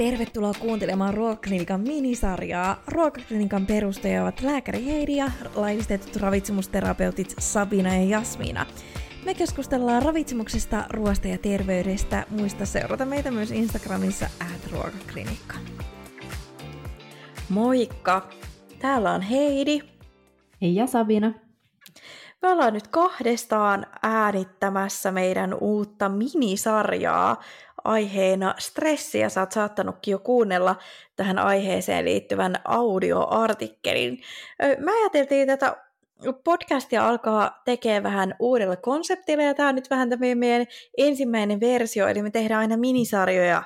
Tervetuloa 0.00 0.52
kuuntelemaan 0.60 1.14
Ruokaklinikan 1.14 1.80
minisarjaa. 1.80 2.82
Ruokaklinikan 2.86 3.66
perustajat 3.66 4.22
ovat 4.22 4.40
lääkäri 4.40 4.86
Heidi 4.86 5.16
ja 5.16 5.30
laillistetut 5.54 6.16
ravitsemusterapeutit 6.16 7.34
Sabina 7.38 7.96
ja 7.96 8.04
Jasmina. 8.04 8.66
Me 9.24 9.34
keskustellaan 9.34 10.02
ravitsemuksesta, 10.02 10.84
ruoasta 10.90 11.28
ja 11.28 11.38
terveydestä. 11.38 12.26
Muista 12.30 12.66
seurata 12.66 13.04
meitä 13.04 13.30
myös 13.30 13.50
Instagramissa 13.50 14.26
at 14.26 14.72
ruokaklinikka. 14.72 15.54
Moikka! 17.48 18.28
Täällä 18.78 19.10
on 19.10 19.22
Heidi. 19.22 19.80
Ja 20.60 20.86
Sabina. 20.86 21.32
Me 22.42 22.48
ollaan 22.48 22.72
nyt 22.72 22.88
kahdestaan 22.88 23.86
äänittämässä 24.02 25.10
meidän 25.12 25.54
uutta 25.54 26.08
minisarjaa 26.08 27.42
aiheena 27.84 28.54
stressiä. 28.58 29.28
Sä 29.28 29.40
oot 29.40 29.52
saattanutkin 29.52 30.12
jo 30.12 30.18
kuunnella 30.18 30.76
tähän 31.16 31.38
aiheeseen 31.38 32.04
liittyvän 32.04 32.56
audioartikkelin. 32.64 34.18
Mä 34.78 35.00
ajateltiin 35.00 35.46
tätä 35.46 35.76
podcastia 36.44 37.08
alkaa 37.08 37.62
tekemään 37.64 38.02
vähän 38.02 38.34
uudella 38.38 38.76
konseptilla, 38.76 39.42
ja 39.42 39.54
tämä 39.54 39.68
on 39.68 39.74
nyt 39.74 39.90
vähän 39.90 40.10
tämä 40.10 40.34
meidän 40.34 40.66
ensimmäinen 40.98 41.60
versio, 41.60 42.08
eli 42.08 42.22
me 42.22 42.30
tehdään 42.30 42.60
aina 42.60 42.76
minisarjoja 42.76 43.62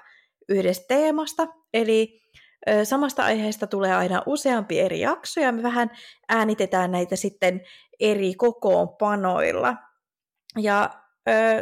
yhdestä 0.48 0.84
teemasta, 0.88 1.46
eli 1.74 2.22
samasta 2.84 3.24
aiheesta 3.24 3.66
tulee 3.66 3.94
aina 3.94 4.22
useampi 4.26 4.80
eri 4.80 5.00
jakso, 5.00 5.40
ja 5.40 5.52
me 5.52 5.62
vähän 5.62 5.90
äänitetään 6.28 6.90
näitä 6.90 7.16
sitten 7.16 7.60
eri 8.00 8.34
kokoonpanoilla. 8.34 9.76
Ja 10.58 10.90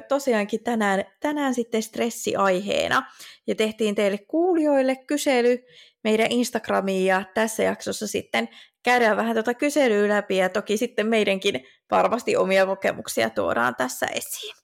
tosiaankin 0.08 0.62
tänään, 0.64 1.04
tänään 1.20 1.54
sitten 1.54 1.82
stressiaiheena. 1.82 3.02
Ja 3.46 3.54
tehtiin 3.54 3.94
teille 3.94 4.18
kuulijoille 4.18 4.96
kysely 4.96 5.58
meidän 6.04 6.26
Instagramiin 6.30 7.06
ja 7.06 7.22
tässä 7.34 7.62
jaksossa 7.62 8.06
sitten 8.06 8.48
käydään 8.82 9.16
vähän 9.16 9.34
tuota 9.34 9.54
kyselyä 9.54 10.08
läpi 10.08 10.36
ja 10.36 10.48
toki 10.48 10.76
sitten 10.76 11.06
meidänkin 11.06 11.66
varmasti 11.90 12.36
omia 12.36 12.66
kokemuksia 12.66 13.30
tuodaan 13.30 13.74
tässä 13.76 14.06
esiin. 14.06 14.54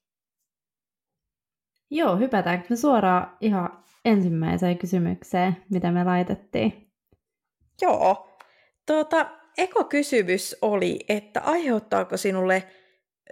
Joo, 1.90 2.16
hypätäänkö 2.16 2.66
me 2.70 2.76
suoraan 2.76 3.36
ihan 3.40 3.84
ensimmäiseen 4.04 4.78
kysymykseen, 4.78 5.56
mitä 5.70 5.90
me 5.90 6.04
laitettiin? 6.04 6.92
Joo. 7.82 8.38
Tuota, 8.86 9.30
ekokysymys 9.58 10.56
oli, 10.62 10.98
että 11.08 11.40
aiheuttaako 11.40 12.16
sinulle 12.16 12.64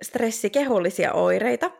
stressi 0.02 0.50
kehollisia 0.50 1.12
oireita. 1.12 1.70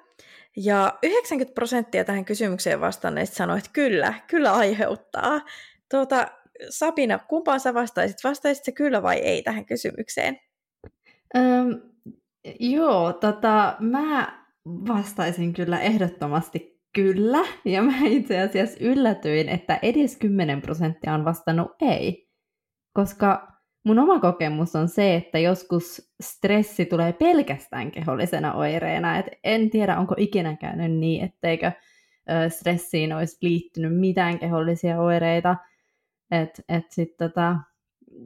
Ja 0.56 0.98
90 1.02 1.54
prosenttia 1.54 2.04
tähän 2.04 2.24
kysymykseen 2.24 2.80
vastanneista 2.80 3.36
sanoi, 3.36 3.58
että 3.58 3.70
kyllä, 3.72 4.14
kyllä 4.26 4.52
aiheuttaa. 4.52 5.40
Tuota, 5.90 6.26
Sabina, 6.70 7.18
kumpaan 7.18 7.60
sä 7.60 7.74
vastaisit? 7.74 8.24
Vastaisit 8.24 8.74
kyllä 8.74 9.02
vai 9.02 9.16
ei 9.16 9.42
tähän 9.42 9.64
kysymykseen? 9.64 10.38
Öm, 11.36 11.80
joo, 12.60 13.12
tota, 13.12 13.76
mä 13.80 14.42
vastaisin 14.66 15.52
kyllä 15.54 15.80
ehdottomasti 15.80 16.80
kyllä. 16.94 17.44
Ja 17.64 17.82
mä 17.82 17.92
itse 18.06 18.40
asiassa 18.40 18.76
yllätyin, 18.80 19.48
että 19.48 19.78
edes 19.82 20.16
10 20.16 20.62
prosenttia 20.62 21.14
on 21.14 21.24
vastannut 21.24 21.72
ei. 21.80 22.30
Koska 22.92 23.55
mun 23.86 23.98
oma 23.98 24.20
kokemus 24.20 24.76
on 24.76 24.88
se, 24.88 25.14
että 25.14 25.38
joskus 25.38 26.12
stressi 26.22 26.86
tulee 26.86 27.12
pelkästään 27.12 27.90
kehollisena 27.90 28.54
oireena. 28.54 29.18
Et 29.18 29.26
en 29.44 29.70
tiedä, 29.70 29.98
onko 29.98 30.14
ikinä 30.18 30.56
käynyt 30.56 30.92
niin, 30.92 31.24
etteikö 31.24 31.72
stressiin 32.48 33.12
olisi 33.12 33.36
liittynyt 33.40 33.98
mitään 33.98 34.38
kehollisia 34.38 35.00
oireita. 35.00 35.56
Et, 36.30 36.60
et 36.68 36.84
sit 36.90 37.16
tota, 37.16 37.56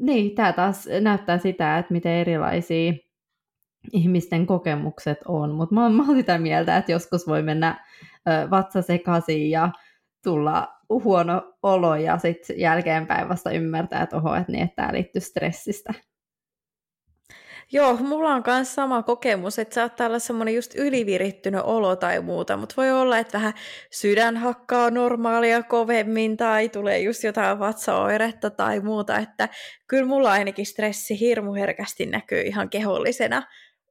niin, 0.00 0.34
tämä 0.34 0.52
taas 0.52 0.88
näyttää 1.00 1.38
sitä, 1.38 1.78
että 1.78 1.92
miten 1.92 2.12
erilaisia 2.12 2.92
ihmisten 3.92 4.46
kokemukset 4.46 5.18
on, 5.24 5.54
mutta 5.54 5.74
mä, 5.74 5.88
mä 5.88 6.04
olen 6.04 6.16
sitä 6.16 6.38
mieltä, 6.38 6.76
että 6.76 6.92
joskus 6.92 7.26
voi 7.26 7.42
mennä 7.42 7.84
ö, 8.28 8.50
vatsa 8.50 8.82
sekaisin 8.82 9.50
ja 9.50 9.70
tulla 10.24 10.79
huono 10.90 11.54
olo 11.62 11.96
ja 11.96 12.18
sitten 12.18 12.60
jälkeenpäin 12.60 13.28
vasta 13.28 13.50
ymmärtää, 13.50 14.02
että 14.02 14.16
oho, 14.16 14.34
että, 14.34 14.52
niin, 14.52 14.64
että 14.64 14.76
tämä 14.76 14.92
liittyy 14.92 15.20
stressistä. 15.20 15.94
Joo, 17.72 17.96
mulla 17.96 18.34
on 18.34 18.42
myös 18.46 18.74
sama 18.74 19.02
kokemus, 19.02 19.58
että 19.58 19.74
saattaa 19.74 20.06
olla 20.06 20.18
semmoinen 20.18 20.54
just 20.54 20.74
ylivirittynyt 20.74 21.60
olo 21.64 21.96
tai 21.96 22.20
muuta, 22.20 22.56
mutta 22.56 22.74
voi 22.76 22.92
olla, 22.92 23.18
että 23.18 23.38
vähän 23.38 23.54
sydän 23.92 24.36
hakkaa 24.36 24.90
normaalia 24.90 25.62
kovemmin 25.62 26.36
tai 26.36 26.68
tulee 26.68 26.98
just 26.98 27.24
jotain 27.24 27.58
vatsaoiretta 27.58 28.50
tai 28.50 28.80
muuta, 28.80 29.18
että 29.18 29.48
kyllä 29.86 30.06
mulla 30.06 30.32
ainakin 30.32 30.66
stressi 30.66 31.20
hirmu 31.20 31.54
herkästi 31.54 32.06
näkyy 32.06 32.40
ihan 32.40 32.70
kehollisena 32.70 33.42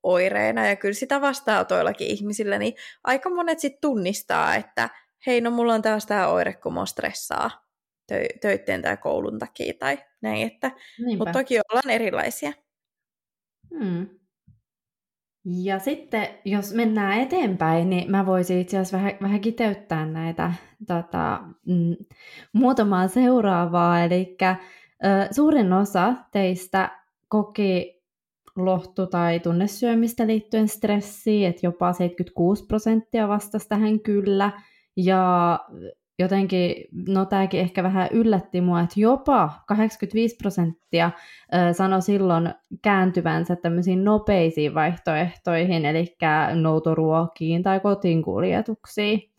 oireena 0.03 0.67
ja 0.67 0.75
kyllä 0.75 0.93
sitä 0.93 1.21
vastaanotoillakin 1.21 2.07
ihmisillä, 2.07 2.59
niin 2.59 2.73
aika 3.03 3.29
monet 3.29 3.59
sitten 3.59 3.81
tunnistaa, 3.81 4.55
että 4.55 4.89
hei, 5.27 5.41
no 5.41 5.51
mulla 5.51 5.73
on 5.73 5.81
taas 5.81 6.05
tämä 6.05 6.27
oire, 6.27 6.53
kun 6.53 6.73
mua 6.73 6.85
stressaa 6.85 7.65
tö- 8.11 8.39
töitteen 8.41 8.81
tai 8.81 8.97
koulun 8.97 9.39
takia 9.39 9.73
tai 9.79 9.97
näin, 10.21 10.47
että, 10.47 10.71
mutta 11.17 11.33
toki 11.33 11.59
ollaan 11.59 11.89
erilaisia. 11.89 12.53
Hmm. 13.79 14.07
Ja 15.45 15.79
sitten, 15.79 16.27
jos 16.45 16.73
mennään 16.73 17.21
eteenpäin, 17.21 17.89
niin 17.89 18.11
mä 18.11 18.25
voisin 18.25 18.59
itse 18.59 18.77
asiassa 18.77 18.97
vähän, 18.97 19.13
vähän 19.21 19.41
kiteyttää 19.41 20.05
näitä 20.05 20.53
tota, 20.87 21.39
mm, 21.65 21.95
muutamaa 22.53 23.07
seuraavaa. 23.07 24.03
Eli 24.03 24.37
suurin 25.31 25.73
osa 25.73 26.13
teistä 26.31 26.99
koki 27.27 28.01
lohtu- 28.55 29.07
tai 29.07 29.39
tunnesyömistä 29.39 30.27
liittyen 30.27 30.67
stressiin, 30.67 31.47
että 31.47 31.65
jopa 31.65 31.93
76 31.93 32.65
prosenttia 32.65 33.27
vastasi 33.27 33.69
tähän 33.69 33.99
kyllä. 33.99 34.51
Ja 35.05 35.59
jotenkin, 36.19 36.75
no 37.07 37.25
tämäkin 37.25 37.59
ehkä 37.59 37.83
vähän 37.83 38.09
yllätti 38.11 38.61
mua, 38.61 38.79
että 38.79 38.99
jopa 38.99 39.51
85 39.67 40.35
prosenttia 40.35 41.11
sanoi 41.71 42.01
silloin 42.01 42.53
kääntyvänsä 42.81 43.55
tämmöisiin 43.55 44.03
nopeisiin 44.03 44.73
vaihtoehtoihin, 44.73 45.85
eli 45.85 46.17
noutoruokiin 46.53 47.63
tai 47.63 47.79
kotiinkuljetuksiin. 47.79 49.29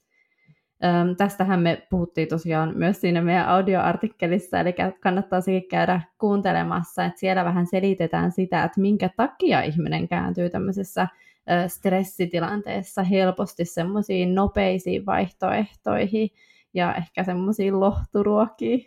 Tästähän 1.16 1.60
me 1.60 1.86
puhuttiin 1.90 2.28
tosiaan 2.28 2.72
myös 2.76 3.00
siinä 3.00 3.22
meidän 3.22 3.48
audioartikkelissa, 3.48 4.60
eli 4.60 4.74
kannattaa 5.00 5.40
sekin 5.40 5.68
käydä 5.68 6.00
kuuntelemassa, 6.18 7.04
että 7.04 7.20
siellä 7.20 7.44
vähän 7.44 7.66
selitetään 7.66 8.32
sitä, 8.32 8.64
että 8.64 8.80
minkä 8.80 9.10
takia 9.16 9.62
ihminen 9.62 10.08
kääntyy 10.08 10.50
tämmöisessä 10.50 11.08
stressitilanteessa 11.68 13.02
helposti 13.02 13.64
semmoisiin 13.64 14.34
nopeisiin 14.34 15.06
vaihtoehtoihin 15.06 16.30
ja 16.74 16.94
ehkä 16.94 17.24
semmoisiin 17.24 17.80
lohturuokiin. 17.80 18.86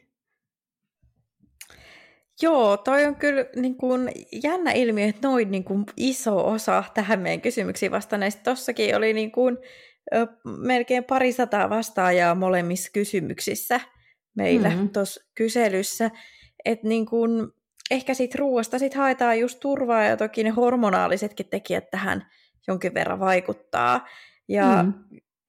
Joo, 2.42 2.78
toi 2.78 3.06
on 3.06 3.16
kyllä 3.16 3.46
niin 3.56 3.78
kuin 3.78 4.12
jännä 4.44 4.72
ilmiö, 4.72 5.06
että 5.06 5.28
noin 5.28 5.52
niin 5.52 5.64
kuin 5.64 5.86
iso 5.98 6.48
osa 6.48 6.84
tähän 6.94 7.20
meidän 7.20 7.42
kysymyksiin 7.42 7.92
vastanneista. 7.92 8.44
Tossakin 8.44 8.96
oli 8.96 9.14
niin 9.14 9.32
kuin, 9.32 9.58
ö, 10.16 10.28
melkein 10.46 11.04
parisataa 11.04 11.70
vastaajaa 11.70 12.36
molemmissa 12.36 12.92
kysymyksissä 12.94 13.80
meillä 14.36 14.70
mm-hmm. 14.70 14.90
tuossa 14.90 15.22
kyselyssä. 15.36 16.12
Että 16.66 16.88
niin 16.88 17.06
kuin, 17.06 17.52
ehkä 17.92 18.14
siitä 18.14 18.38
ruoasta 18.40 18.80
sit 18.80 18.94
haetaan 18.94 19.40
just 19.40 19.60
turvaa 19.60 20.04
ja 20.04 20.18
toki 20.18 20.44
ne 20.44 20.50
hormonaalisetkin 20.50 21.50
tekijät 21.50 21.90
tähän 21.92 22.26
jonkin 22.68 22.94
verran 22.94 23.20
vaikuttaa. 23.20 24.08
Ja 24.48 24.84
mm. 24.84 24.94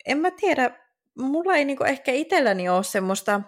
en 0.06 0.18
mä 0.18 0.30
tiedä, 0.30 0.70
mulla 1.18 1.54
ei 1.54 1.64
niinku 1.64 1.84
ehkä 1.84 2.12
itselläni 2.12 2.68
ole 2.68 2.84
semmoista, 2.84 3.40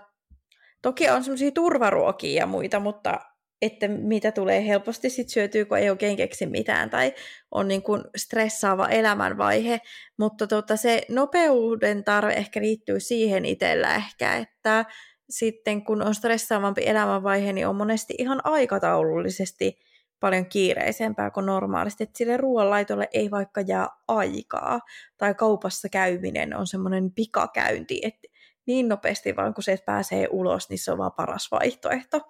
toki 0.83 1.11
on 1.11 1.25
semmoisia 1.25 1.51
turvaruokia 1.51 2.41
ja 2.41 2.47
muita, 2.47 2.81
mutta 2.81 3.21
että 3.63 3.89
mitä 3.89 4.33
tulee 4.33 4.67
helposti 4.67 5.11
sit 5.11 5.29
syötyä, 5.29 5.65
kun 5.65 5.79
ei 5.79 5.91
oikein 5.91 6.17
keksi 6.17 6.47
mitään 6.47 6.91
tai 6.91 7.15
on 7.51 7.69
niin 7.69 7.83
kuin 7.83 8.05
stressaava 8.17 8.89
elämänvaihe, 8.89 9.81
mutta 10.19 10.47
tota, 10.47 10.77
se 10.77 11.03
nopeuden 11.09 12.05
tarve 12.05 12.33
ehkä 12.33 12.61
liittyy 12.61 13.01
siihen 13.01 13.45
itsellä 13.45 13.95
ehkä, 13.95 14.37
että 14.37 14.85
sitten 15.31 15.85
kun 15.85 16.03
on 16.03 16.15
stressaavampi 16.15 16.83
elämänvaihe, 16.87 17.53
niin 17.53 17.67
on 17.67 17.77
monesti 17.77 18.15
ihan 18.19 18.41
aikataulullisesti 18.45 19.79
paljon 20.21 20.47
kiireisempää 20.47 21.31
kuin 21.31 21.47
normaalisti, 21.47 22.05
että 22.05 22.19
sille 22.19 22.37
ruoanlaitolle 22.37 23.09
ei 23.13 23.31
vaikka 23.31 23.61
jää 23.61 23.89
aikaa, 24.09 24.81
tai 25.17 25.35
kaupassa 25.35 25.89
käyminen 25.89 26.57
on 26.57 26.67
semmoinen 26.67 27.13
pikakäynti, 27.13 28.01
että 28.03 28.29
niin 28.67 28.89
nopeasti 28.89 29.37
vaan 29.37 29.55
kun 29.55 29.65
se 29.65 29.79
pääsee 29.87 30.29
ulos, 30.31 30.71
niin 30.71 30.79
se 30.79 30.93
on 30.93 30.99
vaan 30.99 31.13
paras 31.13 31.49
vaihtoehto. 31.51 32.21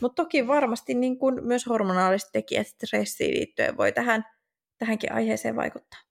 Mutta 0.00 0.22
toki 0.22 0.46
varmasti 0.46 0.94
niin 0.94 1.18
kun 1.18 1.38
myös 1.42 1.66
hormonaaliset 1.66 2.32
tekijät 2.32 2.66
stressiin 2.66 3.34
liittyen 3.34 3.76
voi 3.76 3.92
tähän, 3.92 4.24
tähänkin 4.78 5.12
aiheeseen 5.12 5.56
vaikuttaa. 5.56 6.09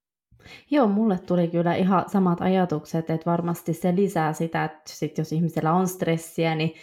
Joo, 0.72 0.88
mulle 0.88 1.20
tuli 1.20 1.48
kyllä 1.48 1.76
ihan 1.76 2.10
samat 2.10 2.42
ajatukset, 2.42 3.10
että 3.10 3.32
varmasti 3.32 3.74
se 3.74 3.96
lisää 3.96 4.34
sitä, 4.34 4.64
että 4.64 4.82
sit 4.86 5.18
jos 5.18 5.32
ihmisellä 5.32 5.74
on 5.74 5.88
stressiä, 5.88 6.56
niin 6.56 6.74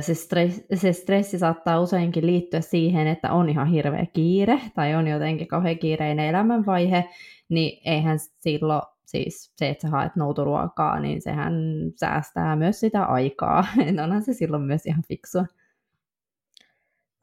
se 0.00 0.14
stressi, 0.14 0.66
se 0.74 0.92
stressi 0.92 1.38
saattaa 1.38 1.80
useinkin 1.80 2.26
liittyä 2.26 2.60
siihen, 2.60 3.06
että 3.06 3.32
on 3.32 3.48
ihan 3.48 3.66
hirveä 3.66 4.06
kiire 4.12 4.60
tai 4.74 4.94
on 4.94 5.06
jotenkin 5.08 5.48
kauhean 5.48 5.78
kiireinen 5.78 6.28
elämänvaihe, 6.28 7.04
niin 7.48 7.80
eihän 7.84 8.18
silloin 8.18 8.82
siis 9.06 9.52
se, 9.56 9.68
että 9.68 9.82
sä 9.82 9.88
haet 9.88 10.16
noutoruokaa, 10.16 11.00
niin 11.00 11.22
sehän 11.22 11.54
säästää 11.96 12.56
myös 12.56 12.80
sitä 12.80 13.04
aikaa. 13.04 13.66
Onhan 14.04 14.22
se 14.22 14.32
silloin 14.32 14.62
myös 14.62 14.86
ihan 14.86 15.02
fiksua. 15.08 15.46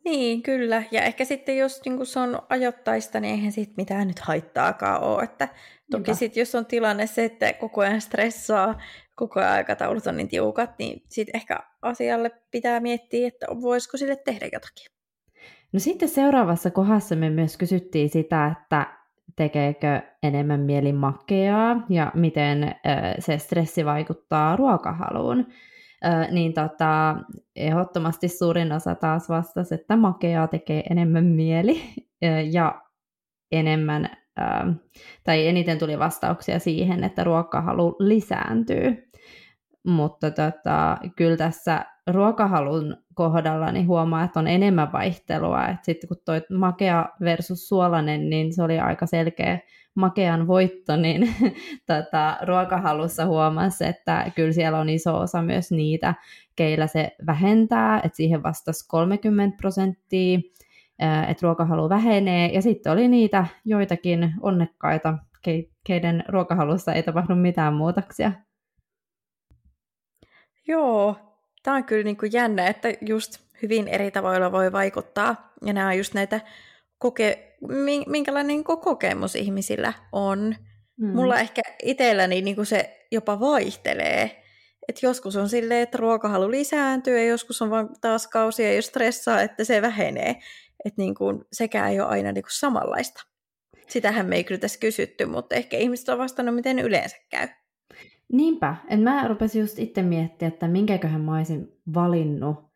Niin, 0.07 0.43
kyllä. 0.43 0.83
Ja 0.91 1.01
ehkä 1.01 1.25
sitten 1.25 1.57
jos 1.57 1.81
niin 1.85 2.05
se 2.05 2.19
on 2.19 2.39
ajoittaista, 2.49 3.19
niin 3.19 3.31
eihän 3.31 3.51
siitä 3.51 3.73
mitään 3.77 4.07
nyt 4.07 4.19
haittaakaan 4.19 5.03
ole. 5.03 5.23
Että 5.23 5.47
toki 5.91 6.15
sitten 6.15 6.41
jos 6.41 6.55
on 6.55 6.65
tilanne 6.65 7.07
se, 7.07 7.25
että 7.25 7.53
koko 7.53 7.81
ajan 7.81 8.01
stressaa, 8.01 8.81
koko 9.15 9.39
ajan 9.39 9.51
aikataulut 9.51 10.07
on 10.07 10.17
niin 10.17 10.27
tiukat, 10.27 10.71
niin 10.79 11.03
sitten 11.09 11.35
ehkä 11.35 11.59
asialle 11.81 12.31
pitää 12.51 12.79
miettiä, 12.79 13.27
että 13.27 13.47
voisiko 13.61 13.97
sille 13.97 14.15
tehdä 14.15 14.45
jotakin. 14.45 14.91
No 15.73 15.79
sitten 15.79 16.09
seuraavassa 16.09 16.71
kohdassa 16.71 17.15
me 17.15 17.29
myös 17.29 17.57
kysyttiin 17.57 18.09
sitä, 18.09 18.55
että 18.61 18.87
tekeekö 19.35 20.01
enemmän 20.23 20.59
mieli 20.59 20.93
makeaa 20.93 21.85
ja 21.89 22.11
miten 22.15 22.75
se 23.19 23.37
stressi 23.37 23.85
vaikuttaa 23.85 24.55
ruokahaluun. 24.55 25.47
Niin 26.31 26.53
tota, 26.53 27.15
ehdottomasti 27.55 28.27
suurin 28.27 28.71
osa 28.71 28.95
taas 28.95 29.29
vastasi, 29.29 29.75
että 29.75 29.97
makeaa 29.97 30.47
tekee 30.47 30.83
enemmän 30.89 31.25
mieli 31.25 31.81
ja 32.51 32.81
enemmän, 33.51 34.09
tai 35.23 35.47
eniten 35.47 35.79
tuli 35.79 35.99
vastauksia 35.99 36.59
siihen, 36.59 37.03
että 37.03 37.23
ruokahalu 37.23 37.95
lisääntyy. 37.99 39.09
Mutta 39.83 40.31
tota, 40.31 40.97
kyllä 41.15 41.37
tässä 41.37 41.85
ruokahalun 42.07 42.97
kohdalla 43.13 43.71
niin 43.71 43.87
huomaa, 43.87 44.23
että 44.23 44.39
on 44.39 44.47
enemmän 44.47 44.91
vaihtelua. 44.91 45.75
Sitten 45.81 46.07
kun 46.07 46.17
toi 46.25 46.41
makea 46.57 47.09
versus 47.21 47.67
suolainen, 47.67 48.29
niin 48.29 48.53
se 48.53 48.63
oli 48.63 48.79
aika 48.79 49.05
selkeä 49.05 49.59
makean 49.97 50.47
voitto, 50.47 50.95
niin 50.95 51.35
tota, 51.87 52.37
ruokahalussa 52.41 53.25
huomasi, 53.25 53.85
että 53.85 54.31
kyllä 54.35 54.51
siellä 54.51 54.79
on 54.79 54.89
iso 54.89 55.19
osa 55.19 55.41
myös 55.41 55.71
niitä, 55.71 56.13
keillä 56.55 56.87
se 56.87 57.15
vähentää, 57.25 58.01
että 58.03 58.15
siihen 58.15 58.43
vastasi 58.43 58.87
30 58.87 59.57
prosenttia, 59.57 60.39
että 61.27 61.47
ruokahalu 61.47 61.89
vähenee, 61.89 62.53
ja 62.53 62.61
sitten 62.61 62.91
oli 62.91 63.07
niitä 63.07 63.45
joitakin 63.65 64.33
onnekkaita, 64.41 65.17
keiden 65.83 66.23
ruokahalussa 66.27 66.93
ei 66.93 67.03
tapahdu 67.03 67.35
mitään 67.35 67.73
muutoksia. 67.73 68.31
Joo, 70.67 71.15
tämä 71.63 71.77
on 71.77 71.83
kyllä 71.83 72.03
niin 72.03 72.17
kuin 72.17 72.33
jännä, 72.33 72.67
että 72.67 72.89
just 73.01 73.39
hyvin 73.61 73.87
eri 73.87 74.11
tavoilla 74.11 74.51
voi 74.51 74.71
vaikuttaa. 74.71 75.53
Ja 75.65 75.73
nämä 75.73 75.87
on 75.87 75.97
just 75.97 76.13
näitä, 76.13 76.41
koke- 77.05 77.57
minkälainen 78.07 78.63
kokemus 78.63 79.35
ihmisillä 79.35 79.93
on. 80.11 80.55
Mm. 80.99 81.15
Mulla 81.15 81.39
ehkä 81.39 81.61
itselläni 81.83 82.41
niin 82.41 82.55
kuin 82.55 82.65
se 82.65 83.07
jopa 83.11 83.39
vaihtelee. 83.39 84.43
Et 84.87 85.03
joskus 85.03 85.35
on 85.35 85.49
silleen, 85.49 85.81
että 85.81 85.97
ruokahalu 85.97 86.51
lisääntyy 86.51 87.17
ja 87.17 87.25
joskus 87.25 87.61
on 87.61 87.69
vaan 87.69 87.89
taas 88.01 88.27
kausia, 88.27 88.73
jos 88.73 88.85
stressaa, 88.85 89.41
että 89.41 89.63
se 89.63 89.81
vähenee. 89.81 90.35
Että 90.85 91.01
niin 91.01 91.15
kuin, 91.15 91.45
sekään 91.53 91.91
ei 91.91 91.99
ole 91.99 92.09
aina 92.09 92.31
niin 92.31 92.43
kuin 92.43 92.59
samanlaista. 92.59 93.23
Sitähän 93.87 94.25
me 94.25 94.35
ei 94.35 94.43
kyllä 94.43 94.59
tässä 94.59 94.79
kysytty, 94.79 95.25
mutta 95.25 95.55
ehkä 95.55 95.77
ihmiset 95.77 96.09
on 96.09 96.17
vastannut, 96.17 96.55
miten 96.55 96.79
yleensä 96.79 97.17
käy. 97.29 97.47
Niinpä, 98.33 98.75
että 98.83 99.03
mä 99.03 99.27
rupesin 99.27 99.61
just 99.61 99.79
itse 99.79 100.01
miettiä, 100.01 100.47
että 100.47 100.67
minkäköhän 100.67 101.21
mä 101.21 101.37
olisin 101.37 101.67
valinnut, 101.93 102.66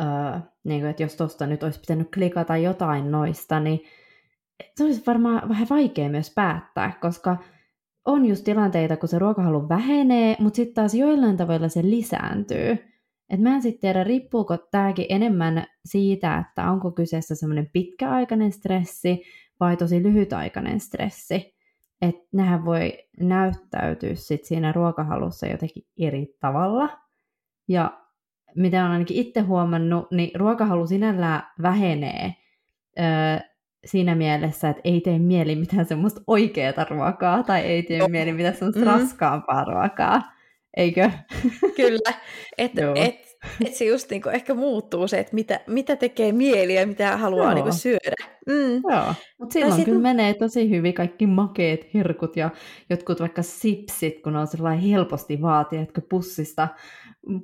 öö, 0.00 0.40
niin 0.64 0.80
kuin, 0.80 0.90
että 0.90 1.02
jos 1.02 1.16
tuosta 1.16 1.46
nyt 1.46 1.62
olisi 1.62 1.80
pitänyt 1.80 2.10
klikata 2.14 2.56
jotain 2.56 3.10
noista, 3.10 3.60
niin 3.60 3.80
se 4.76 4.84
olisi 4.84 5.02
varmaan 5.06 5.48
vähän 5.48 5.66
vaikea 5.70 6.08
myös 6.08 6.32
päättää, 6.34 6.98
koska 7.00 7.36
on 8.04 8.26
just 8.26 8.44
tilanteita, 8.44 8.96
kun 8.96 9.08
se 9.08 9.18
ruokahalu 9.18 9.68
vähenee, 9.68 10.36
mutta 10.38 10.56
sitten 10.56 10.74
taas 10.74 10.94
joillain 10.94 11.36
tavoilla 11.36 11.68
se 11.68 11.82
lisääntyy. 11.82 12.78
Et 13.30 13.40
mä 13.40 13.54
en 13.54 13.62
sitten 13.62 13.80
tiedä, 13.80 14.04
riippuuko 14.04 14.56
tämäkin 14.56 15.06
enemmän 15.08 15.66
siitä, 15.84 16.38
että 16.38 16.70
onko 16.70 16.90
kyseessä 16.90 17.34
semmoinen 17.34 17.70
pitkäaikainen 17.72 18.52
stressi 18.52 19.22
vai 19.60 19.76
tosi 19.76 20.02
lyhytaikainen 20.02 20.80
stressi 20.80 21.58
että 22.02 22.28
nehän 22.32 22.64
voi 22.64 22.92
näyttäytyä 23.20 24.14
sit 24.14 24.44
siinä 24.44 24.72
ruokahalussa 24.72 25.46
jotenkin 25.46 25.86
eri 25.98 26.36
tavalla. 26.40 26.98
Ja 27.68 28.07
mitä 28.56 28.80
olen 28.80 28.92
ainakin 28.92 29.16
itse 29.16 29.40
huomannut, 29.40 30.10
niin 30.10 30.30
ruokahalu 30.40 30.86
sinällään 30.86 31.42
vähenee 31.62 32.34
öö, 32.98 33.48
siinä 33.84 34.14
mielessä, 34.14 34.68
että 34.68 34.80
ei 34.84 35.00
tee 35.00 35.18
mieli 35.18 35.56
mitään 35.56 35.86
semmoista 35.86 36.20
oikeaa 36.26 36.84
ruokaa, 36.90 37.42
tai 37.42 37.60
ei 37.60 37.82
tee 37.82 38.08
mieli 38.08 38.32
mitään 38.32 38.56
semmoista 38.56 38.80
mm. 38.80 38.86
raskaampaa 38.86 39.64
ruokaa. 39.64 40.22
Eikö? 40.76 41.10
Kyllä. 41.76 42.14
Että 42.58 42.82
et, 42.94 43.14
et 43.64 43.74
se 43.74 43.84
just 43.84 44.10
niinku 44.10 44.28
ehkä 44.28 44.54
muuttuu 44.54 45.08
se, 45.08 45.18
että 45.18 45.34
mitä, 45.34 45.60
mitä 45.66 45.96
tekee 45.96 46.32
mieli 46.32 46.74
ja 46.74 46.86
mitä 46.86 47.16
haluaa 47.16 47.54
niinku 47.54 47.72
syödä. 47.72 48.16
Mm. 48.46 48.80
Joo, 48.90 49.14
mutta 49.38 49.52
silloin 49.52 49.76
sit... 49.76 49.84
kyllä 49.84 50.00
menee 50.00 50.34
tosi 50.34 50.70
hyvin 50.70 50.94
kaikki 50.94 51.26
makeet 51.26 51.94
herkut 51.94 52.36
ja 52.36 52.50
jotkut 52.90 53.20
vaikka 53.20 53.42
sipsit, 53.42 54.22
kun 54.22 54.36
on 54.36 54.46
sellainen 54.46 54.84
helposti 54.84 55.42
vaatii, 55.42 55.78
että 55.78 56.00
pussista 56.10 56.68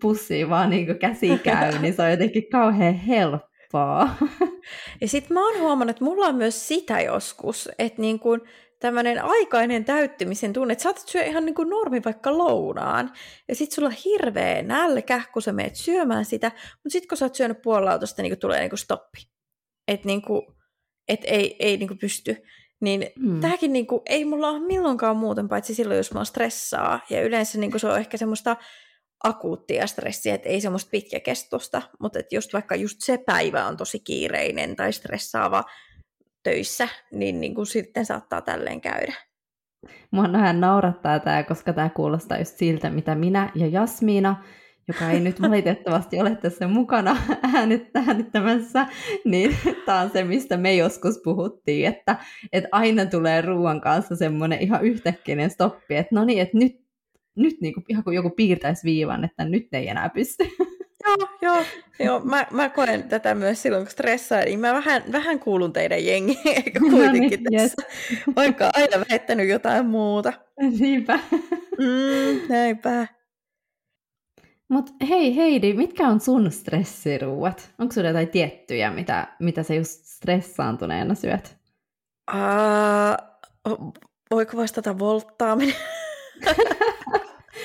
pussiin 0.01 0.51
vaan 0.51 0.71
niinku 0.71 0.95
käsi 1.01 1.39
käy, 1.39 1.79
niin 1.79 1.95
se 1.95 2.03
on 2.03 2.11
jotenkin 2.11 2.51
kauhean 2.51 2.95
helppoa. 2.95 4.09
Ja 5.01 5.09
sitten 5.09 5.35
mä 5.35 5.47
oon 5.47 5.61
huomannut, 5.61 5.91
että 5.91 6.05
mulla 6.05 6.27
on 6.27 6.35
myös 6.35 6.69
sitä 6.69 7.01
joskus, 7.01 7.69
että 7.79 8.01
niin 8.01 8.19
kun, 8.19 8.41
tämmöinen 8.81 9.25
aikainen 9.25 9.85
täyttymisen 9.85 10.53
tunne, 10.53 10.73
että 10.73 10.83
saatat 10.83 11.09
syödä 11.09 11.27
ihan 11.27 11.45
niin 11.45 11.55
kuin 11.55 11.71
normi 11.71 12.01
vaikka 12.05 12.39
lounaan, 12.39 13.13
ja 13.49 13.55
sitten 13.55 13.75
sulla 13.75 13.89
on 13.89 13.95
hirveä 14.05 14.63
nälkä, 14.63 15.23
kun 15.33 15.43
sä 15.43 15.53
meet 15.53 15.77
syömään 15.77 16.25
sitä, 16.25 16.47
mutta 16.55 16.91
sitten 16.91 17.09
kun 17.09 17.19
sä 17.19 17.25
oot 17.25 17.35
syönyt 17.35 17.63
puolelautosta, 17.63 18.23
niin 18.23 18.39
tulee 18.39 18.61
niin 18.61 18.71
kuin 18.71 18.79
stoppi. 18.79 19.19
Että 19.89 20.07
niin 20.07 20.23
kuin, 20.23 20.43
et 21.09 21.21
ei, 21.25 21.57
ei 21.59 21.77
niin 21.77 21.89
kuin 21.89 21.99
pysty. 21.99 22.37
Niin 22.81 23.07
hmm. 23.21 23.41
tämäkin 23.41 23.73
niin 23.73 23.87
kuin, 23.87 24.03
ei 24.07 24.25
mulla 24.25 24.49
ole 24.49 24.67
milloinkaan 24.67 25.17
muuten, 25.17 25.49
paitsi 25.49 25.75
silloin, 25.75 25.97
jos 25.97 26.15
mä 26.15 26.25
stressaa. 26.25 27.01
Ja 27.11 27.23
yleensä 27.23 27.59
niin 27.59 27.71
kuin 27.71 27.81
se 27.81 27.87
on 27.87 27.99
ehkä 27.99 28.17
semmoista 28.17 28.57
akuuttia 29.25 29.87
stressiä, 29.87 30.35
että 30.35 30.49
ei 30.49 30.61
semmoista 30.61 30.91
pitkäkestosta, 30.91 31.83
mutta 31.99 32.19
että 32.19 32.35
just 32.35 32.53
vaikka 32.53 32.75
just 32.75 32.97
se 33.01 33.19
päivä 33.19 33.67
on 33.67 33.77
tosi 33.77 34.01
kiireinen 34.01 34.77
tai 34.77 34.93
stressaava, 34.93 35.65
töissä, 36.43 36.89
niin, 37.13 37.41
niin 37.41 37.55
kuin 37.55 37.67
sitten 37.67 38.07
saattaa 38.07 38.41
tälleen 38.41 38.81
käydä. 38.81 39.15
Mua 40.11 40.33
vähän 40.33 40.61
naurattaa 40.61 41.19
tämä, 41.19 41.43
koska 41.43 41.73
tämä 41.73 41.89
kuulostaa 41.89 42.39
just 42.39 42.57
siltä, 42.57 42.91
mitä 42.91 43.15
minä 43.15 43.51
ja 43.55 43.67
Jasmiina, 43.67 44.45
joka 44.89 45.11
ei 45.11 45.21
nyt 45.21 45.43
valitettavasti 45.49 46.21
ole 46.21 46.37
tässä 46.37 46.69
mukana 46.69 47.17
äänittämässä, 47.55 48.87
niin 49.25 49.57
tämä 49.87 50.01
on 50.01 50.11
se, 50.11 50.25
mistä 50.25 50.57
me 50.57 50.75
joskus 50.75 51.21
puhuttiin, 51.25 51.87
että, 51.89 52.17
että 52.53 52.69
aina 52.73 53.07
tulee 53.07 53.41
ruoan 53.41 53.81
kanssa 53.81 54.17
semmoinen 54.17 54.61
ihan 54.61 54.85
yhtäkkinen 54.85 55.51
stoppi, 55.51 55.97
että 55.97 56.15
no 56.15 56.25
niin, 56.25 56.43
että 56.43 56.59
nyt, 56.59 56.84
nyt 57.37 57.61
niin 57.61 57.75
kuin, 57.75 57.85
ihan 57.89 58.05
kuin 58.05 58.15
joku 58.15 58.31
piirtäisi 58.31 58.85
viivan, 58.85 59.25
että 59.25 59.45
nyt 59.45 59.69
ei 59.73 59.89
enää 59.89 60.09
pysty. 60.09 60.45
Joo, 61.07 61.29
joo, 61.43 61.65
joo. 61.99 62.21
Mä, 62.21 62.47
mä 62.51 62.69
koen 62.69 63.03
tätä 63.03 63.35
myös 63.35 63.63
silloin, 63.63 63.85
kun 63.85 63.91
stressaa, 63.91 64.41
niin 64.41 64.61
mä 64.61 64.75
vähän, 64.75 65.03
vähän 65.13 65.39
kuulun 65.39 65.73
teidän 65.73 66.07
jengiin, 66.07 66.49
eikä 66.65 66.81
kuitenkin 66.81 67.45
no 67.45 67.51
niin, 67.51 67.69
tässä, 67.69 67.83
yes. 68.11 68.23
vaikka 68.37 68.71
aina 68.75 69.05
väittänyt 69.11 69.49
jotain 69.49 69.87
muuta. 69.87 70.33
Niinpä. 70.79 71.19
Mm, 71.79 72.49
näinpä. 72.49 73.07
Mutta 74.69 74.93
hei 75.09 75.37
Heidi, 75.37 75.73
mitkä 75.73 76.09
on 76.09 76.21
sun 76.21 76.53
stressiruuat? 76.53 77.71
Onko 77.79 77.93
sulla 77.93 78.09
jotain 78.09 78.29
tiettyjä, 78.29 78.91
mitä, 78.91 79.29
mitä 79.39 79.63
sä 79.63 79.75
just 79.75 80.05
stressaantuneena 80.05 81.15
syöt? 81.15 81.57
Uh, 82.33 83.95
voiko 84.31 84.57
vastata 84.57 84.99
volttaaminen? 84.99 85.75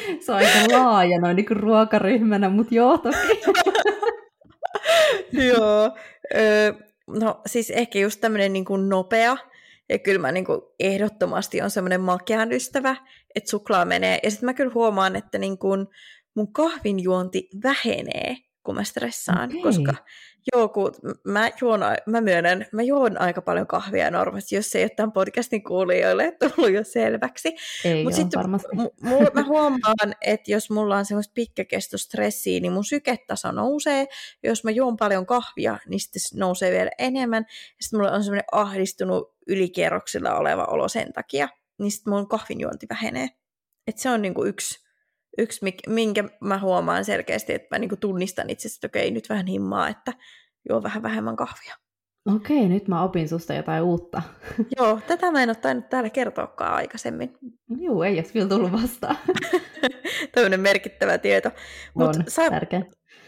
se 0.26 0.32
on 0.32 0.38
aika 0.38 0.80
laaja 0.80 1.20
noin 1.20 1.36
niin 1.36 1.58
ruokaryhmänä, 1.58 2.50
mutta 2.50 2.76
joo 2.76 2.98
toki. 2.98 3.18
joo. 5.48 5.98
Ö, 6.36 6.74
no 7.08 7.42
siis 7.46 7.70
ehkä 7.70 8.00
just 8.00 8.22
tämmöinen 8.22 8.54
niin 8.54 8.66
kuin 8.66 8.90
nopea. 8.90 9.38
Ja 9.90 10.00
kyllä 10.00 10.20
mä 10.20 10.32
niin 10.32 10.46
kuin 10.46 10.62
ehdottomasti 10.80 11.62
on 11.62 11.70
semmoinen 11.70 12.02
makean 12.02 12.52
ystävä, 12.52 12.96
että 13.36 13.50
suklaa 13.50 13.86
menee. 13.86 14.20
Ja 14.24 14.32
sitten 14.32 14.48
mä 14.48 14.54
kyllä 14.54 14.72
huomaan, 14.74 15.16
että 15.16 15.38
niin 15.38 15.58
kuin 15.58 15.88
mun 16.36 16.54
kahvinjuonti 16.54 17.50
vähenee, 17.64 18.36
kun 18.64 18.76
mä 18.76 18.84
stressaan, 18.84 19.50
okay. 19.50 19.62
koska 19.62 19.94
Joo, 20.54 20.70
kun 20.70 20.94
mä, 21.24 21.50
juon, 21.62 21.80
mä 22.06 22.22
myönnän, 22.22 22.66
mä 22.72 22.84
juon 22.84 23.22
aika 23.22 23.42
paljon 23.42 23.68
kahvia 23.68 24.12
normaalisti, 24.12 24.56
jos 24.56 24.76
ei 24.76 24.84
ole 24.84 24.90
tämän 24.90 25.12
podcastin 25.12 25.64
kuulijoille 25.64 26.38
tullut 26.40 26.74
jo 26.74 26.84
selväksi. 26.84 27.56
Ei 27.86 28.04
Mut 28.04 28.14
sitten. 28.14 28.50
M- 28.50 28.82
m- 29.02 29.34
mä 29.34 29.44
huomaan, 29.44 30.16
että 30.22 30.52
jos 30.52 30.70
mulla 30.70 30.98
on 30.98 31.06
semmoista 31.06 31.32
pitkäkestostressiä, 31.36 32.60
niin 32.60 32.72
mun 32.72 32.86
syketaso 32.86 33.52
nousee. 33.52 34.08
Jos 34.44 34.64
mä 34.64 34.72
juon 34.72 34.98
paljon 34.98 35.26
kahvia, 35.26 35.78
niin 35.88 36.00
sitten 36.00 36.20
se 36.20 36.38
nousee 36.38 36.72
vielä 36.72 36.92
enemmän. 36.98 37.46
Ja 37.50 37.76
sitten 37.80 38.00
mulla 38.00 38.12
on 38.12 38.24
semmoinen 38.24 38.46
ahdistunut 38.52 39.36
ylikierroksilla 39.48 40.36
oleva 40.36 40.66
olo 40.66 40.88
sen 40.88 41.14
takia, 41.14 41.50
niin 41.80 41.92
sitten 41.92 42.14
mun 42.14 42.28
kahvinjuonti 42.28 42.86
vähenee. 42.90 43.28
Et 43.88 43.98
se 43.98 44.10
on 44.10 44.22
niinku 44.22 44.46
yksi 44.46 44.89
yksi, 45.38 45.66
minkä 45.88 46.24
mä 46.42 46.60
huomaan 46.60 47.06
selkeästi, 47.06 47.54
että 47.54 47.76
mä 47.76 47.80
niinku 47.80 47.96
tunnistan 47.96 48.50
itse 48.50 48.70
että 48.76 48.88
okei, 48.88 49.12
nyt 49.12 49.30
vähän 49.30 49.48
himmaa, 49.48 49.90
että 49.90 50.14
juo 50.70 50.84
vähän 50.84 51.04
vähemmän 51.04 51.36
kahvia. 51.36 51.76
Okei, 52.36 52.70
nyt 52.70 52.88
mä 52.88 53.04
opin 53.04 53.30
susta 53.30 53.54
jotain 53.54 53.84
uutta. 53.84 54.22
Joo, 54.78 55.00
tätä 55.08 55.32
mä 55.32 55.44
en 55.44 55.50
ole 55.50 55.56
tainnut 55.56 55.90
täällä 55.90 56.10
kertoakaan 56.10 56.74
aikaisemmin. 56.74 57.38
Joo, 57.78 58.04
ei 58.04 58.14
ole 58.14 58.26
kyllä 58.34 58.48
tullut 58.48 58.72
vastaan. 58.72 59.18
Tämmöinen 60.34 60.60
merkittävä 60.60 61.18
tieto. 61.18 61.52
Mut 61.94 62.16
on, 62.16 62.24
Sa- 62.28 62.50
tärkeä. 62.50 62.82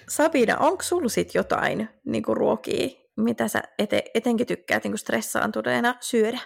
Sabina, 0.10 0.58
onko 0.58 0.84
sulla 0.84 1.10
sit 1.10 1.36
jotain 1.36 1.90
niin 2.06 2.24
ruokia, 2.28 2.90
mitä 3.18 3.48
sä 3.48 3.62
ete- 3.82 4.12
etenkin 4.14 4.48
tykkäät 4.48 4.84
niin 4.84 4.98
stressaantuneena 4.98 5.96
syödä? 6.00 6.40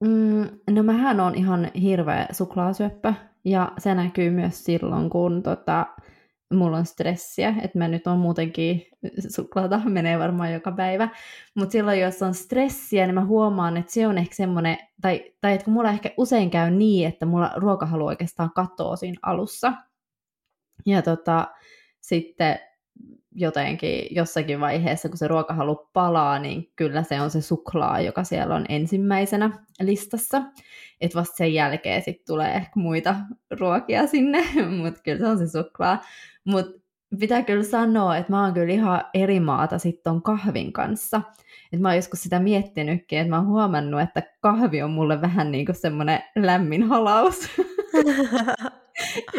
Mm, 0.00 0.48
no 0.70 0.82
mähän 0.82 1.20
on 1.20 1.34
ihan 1.34 1.70
hirveä 1.74 2.26
suklaasyöppä. 2.32 3.14
Ja 3.44 3.72
se 3.78 3.94
näkyy 3.94 4.30
myös 4.30 4.64
silloin, 4.64 5.10
kun 5.10 5.42
tota, 5.42 5.86
mulla 6.54 6.76
on 6.76 6.86
stressiä, 6.86 7.54
että 7.62 7.78
mä 7.78 7.88
nyt 7.88 8.06
on 8.06 8.18
muutenkin, 8.18 8.86
suklaata 9.28 9.80
menee 9.84 10.18
varmaan 10.18 10.52
joka 10.52 10.72
päivä, 10.72 11.08
mutta 11.54 11.72
silloin 11.72 12.00
jos 12.00 12.22
on 12.22 12.34
stressiä, 12.34 13.06
niin 13.06 13.14
mä 13.14 13.24
huomaan, 13.24 13.76
että 13.76 13.92
se 13.92 14.06
on 14.06 14.18
ehkä 14.18 14.34
semmoinen, 14.34 14.78
tai, 15.00 15.32
tai 15.40 15.52
että 15.52 15.64
kun 15.64 15.74
mulla 15.74 15.90
ehkä 15.90 16.10
usein 16.16 16.50
käy 16.50 16.70
niin, 16.70 17.08
että 17.08 17.26
mulla 17.26 17.52
ruokahalu 17.56 18.06
oikeastaan 18.06 18.50
katoo 18.54 18.96
siinä 18.96 19.18
alussa. 19.22 19.72
Ja 20.86 21.02
tota, 21.02 21.48
sitten 22.00 22.58
jotenkin 23.34 24.06
jossakin 24.10 24.60
vaiheessa, 24.60 25.08
kun 25.08 25.18
se 25.18 25.28
ruokahalu 25.28 25.88
palaa, 25.92 26.38
niin 26.38 26.72
kyllä 26.76 27.02
se 27.02 27.20
on 27.20 27.30
se 27.30 27.40
suklaa, 27.40 28.00
joka 28.00 28.24
siellä 28.24 28.54
on 28.54 28.66
ensimmäisenä 28.68 29.50
listassa. 29.80 30.42
Että 31.00 31.18
vasta 31.18 31.36
sen 31.36 31.54
jälkeen 31.54 32.02
sitten 32.02 32.26
tulee 32.26 32.54
ehkä 32.54 32.72
muita 32.74 33.16
ruokia 33.50 34.06
sinne, 34.06 34.44
mutta 34.82 35.00
kyllä 35.02 35.18
se 35.18 35.26
on 35.26 35.38
se 35.38 35.48
suklaa. 35.48 36.02
Mutta 36.44 36.80
pitää 37.18 37.42
kyllä 37.42 37.64
sanoa, 37.64 38.16
että 38.16 38.32
mä 38.32 38.44
oon 38.44 38.54
kyllä 38.54 38.72
ihan 38.72 39.04
eri 39.14 39.40
maata 39.40 39.78
sitten 39.78 40.22
kahvin 40.22 40.72
kanssa. 40.72 41.22
Et 41.72 41.80
mä 41.80 41.88
oon 41.88 41.96
joskus 41.96 42.22
sitä 42.22 42.40
miettinytkin, 42.40 43.18
että 43.18 43.30
mä 43.30 43.36
oon 43.36 43.46
huomannut, 43.46 44.00
että 44.00 44.22
kahvi 44.40 44.82
on 44.82 44.90
mulle 44.90 45.20
vähän 45.20 45.50
niin 45.50 45.66
kuin 45.66 45.76
semmoinen 45.76 46.22
lämmin 46.36 46.82
halaus. 46.82 47.48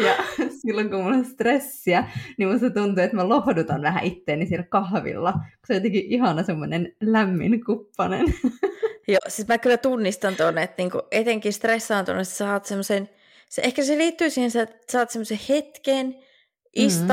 ja 0.04 0.14
silloin 0.62 0.90
kun 0.90 1.02
mulla 1.02 1.16
on 1.16 1.24
stressiä, 1.24 2.08
niin 2.38 2.48
musta 2.48 2.70
tuntuu, 2.70 3.04
että 3.04 3.16
mä 3.16 3.28
lohdutan 3.28 3.82
vähän 3.82 4.04
itteeni 4.04 4.46
siellä 4.46 4.66
kahvilla, 4.68 5.32
kun 5.32 5.42
se 5.66 5.72
on 5.72 5.76
jotenkin 5.76 6.04
ihana 6.06 6.42
semmoinen 6.42 6.96
lämmin 7.00 7.64
kuppanen. 7.64 8.26
Joo, 9.08 9.20
siis 9.28 9.48
mä 9.48 9.58
kyllä 9.58 9.76
tunnistan 9.76 10.36
tuonne, 10.36 10.62
että 10.62 10.82
niinku 10.82 11.02
etenkin 11.10 11.52
stressaantuneessa 11.52 12.36
saat 12.36 12.64
semmoisen, 12.64 13.08
se, 13.48 13.62
ehkä 13.62 13.84
se 13.84 13.98
liittyy 13.98 14.30
siihen, 14.30 14.62
että 14.62 14.92
saat 14.92 15.10
semmoisen 15.10 15.40
hetken, 15.48 16.06
mm-hmm. 16.06 17.06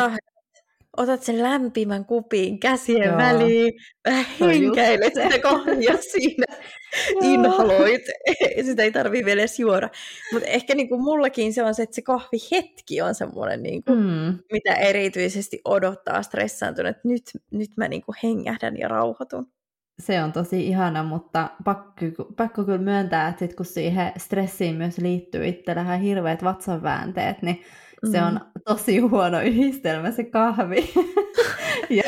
Otat 0.97 1.23
sen 1.23 1.43
lämpimän 1.43 2.05
kupin 2.05 2.59
käsien 2.59 3.07
Joo. 3.07 3.17
väliin, 3.17 3.73
vähän 4.05 4.25
henkäilet 4.39 5.13
sitä 5.13 5.39
kahvia 5.39 5.97
siinä, 5.97 6.45
inhaloit, 7.33 8.01
sitä 8.65 8.83
ei 8.83 8.91
tarvii 8.91 9.25
vielä 9.25 9.41
edes 9.41 9.59
juoda. 9.59 9.89
Mutta 10.33 10.47
ehkä 10.47 10.75
niinku 10.75 10.97
mullakin 10.97 11.53
se 11.53 11.63
on 11.63 11.75
se, 11.75 11.83
että 11.83 11.95
se 11.95 12.01
kahvihetki 12.01 13.01
on 13.01 13.15
semmoinen, 13.15 13.63
niinku, 13.63 13.95
mm. 13.95 14.39
mitä 14.51 14.73
erityisesti 14.73 15.61
odottaa 15.65 16.23
stressaantunut, 16.23 16.89
että 16.89 17.07
nyt, 17.07 17.23
nyt 17.51 17.69
mä 17.77 17.87
niinku 17.87 18.13
hengähdän 18.23 18.77
ja 18.77 18.87
rauhoitun. 18.87 19.51
Se 19.99 20.23
on 20.23 20.31
tosi 20.31 20.67
ihana, 20.67 21.03
mutta 21.03 21.49
pakko, 21.63 22.05
pakko 22.37 22.63
kyllä 22.63 22.77
myöntää, 22.77 23.27
että 23.27 23.39
sit 23.39 23.55
kun 23.55 23.65
siihen 23.65 24.11
stressiin 24.17 24.75
myös 24.75 24.97
liittyy 24.97 25.47
itsellähän 25.47 26.01
hirveät 26.01 26.43
vatsanväänteet, 26.43 27.41
niin 27.41 27.61
mm. 28.05 28.11
se 28.11 28.21
on 28.21 28.33
mm. 28.33 28.61
tosi 28.65 28.99
huono 28.99 29.41
yhdistelmä 29.41 30.11
se 30.11 30.23
kahvi 30.23 30.93
ja 31.89 32.03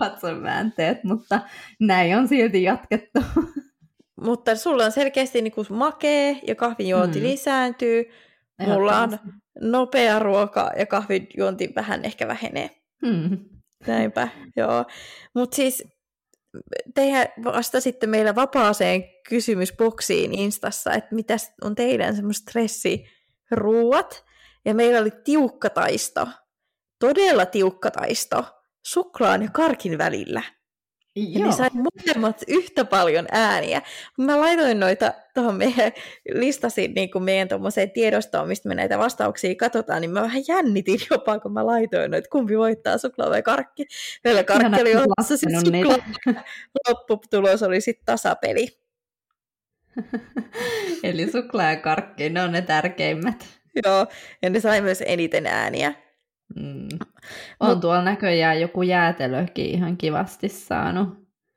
vatsanväänteet, 0.00 1.04
mutta 1.04 1.40
näin 1.80 2.16
on 2.16 2.28
silti 2.28 2.62
jatkettu. 2.62 3.20
Mutta 4.20 4.56
sulla 4.56 4.84
on 4.84 4.92
selkeästi 4.92 5.42
niin 5.42 5.52
kuin 5.52 5.66
makee 5.70 6.40
ja 6.46 6.54
kahvinjuonti 6.54 7.18
mm. 7.18 7.26
lisääntyy. 7.26 8.04
Mulla 8.66 9.00
on 9.00 9.18
nopea 9.60 10.18
ruoka 10.18 10.70
ja 10.78 10.86
kahvinjuonti 10.86 11.72
vähän 11.76 12.04
ehkä 12.04 12.28
vähenee. 12.28 12.70
Mm. 13.02 13.38
Näinpä, 13.86 14.28
joo. 14.56 14.84
Mutta 15.34 15.56
siis 15.56 15.84
te 16.94 17.32
vastasitte 17.44 18.06
meillä 18.06 18.34
vapaaseen 18.34 19.04
kysymysboksiin 19.28 20.34
Instassa, 20.34 20.92
että 20.92 21.14
mitä 21.14 21.36
on 21.62 21.74
teidän 21.74 22.16
semmoista 22.16 22.50
stressiruuat. 22.50 24.25
Ja 24.66 24.74
meillä 24.74 25.00
oli 25.00 25.10
tiukka 25.24 25.70
taisto, 25.70 26.28
todella 26.98 27.46
tiukka 27.46 27.90
taisto 27.90 28.44
suklaan 28.86 29.42
ja 29.42 29.48
karkin 29.52 29.98
välillä. 29.98 30.42
Ja 31.16 31.46
ne 31.46 31.52
sai 31.52 31.70
molemmat 31.72 32.42
yhtä 32.48 32.84
paljon 32.84 33.26
ääniä. 33.30 33.82
Mä 34.18 34.40
laitoin 34.40 34.80
noita 34.80 35.12
tuohon 35.34 35.54
meidän 35.54 35.92
listasin 36.34 36.94
niin 36.94 37.10
kuin 37.10 37.24
meidän 37.24 37.48
tuommoiseen 37.48 37.90
tiedostoon, 37.90 38.48
mistä 38.48 38.68
me 38.68 38.74
näitä 38.74 38.98
vastauksia 38.98 39.54
katsotaan, 39.54 40.00
niin 40.00 40.10
mä 40.10 40.22
vähän 40.22 40.42
jännitin 40.48 40.98
jopa, 41.10 41.38
kun 41.38 41.52
mä 41.52 41.66
laitoin 41.66 42.10
noita, 42.10 42.28
kumpi 42.28 42.58
voittaa 42.58 42.98
suklaa 42.98 43.30
vai 43.30 43.42
karkki. 43.42 43.86
Meillä 44.24 44.44
karkki 44.44 44.80
oli 44.80 44.96
olemassa 44.96 45.36
sitten 45.36 45.60
suklaa. 45.60 45.98
Lopputulos 47.08 47.62
oli 47.62 47.80
sitten 47.80 48.06
tasapeli. 48.06 48.68
Eli 51.02 51.30
suklaa 51.30 51.70
ja 51.70 51.76
karkki, 51.76 52.30
ne 52.30 52.42
on 52.42 52.52
ne 52.52 52.62
tärkeimmät. 52.62 53.46
Joo, 53.84 54.06
ja 54.42 54.50
ne 54.50 54.60
sai 54.60 54.80
myös 54.80 55.02
eniten 55.06 55.46
ääniä. 55.46 55.94
Mm. 56.56 56.88
On 57.60 57.70
Mut, 57.70 57.80
tuolla 57.80 58.02
näköjään 58.02 58.60
joku 58.60 58.82
jäätelökin 58.82 59.66
ihan 59.66 59.96
kivasti 59.96 60.48
saanut. 60.48 61.08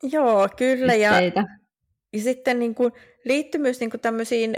Joo, 0.03 0.49
kyllä. 0.57 0.93
Ja, 0.93 1.21
ja 2.13 2.21
sitten 2.21 2.59
niin 2.59 2.75
kuin, 2.75 2.93
liittyy 3.25 3.61
myös 3.61 3.79
niin 3.79 3.89
kuin 3.89 4.01
tämmöisiin 4.01 4.57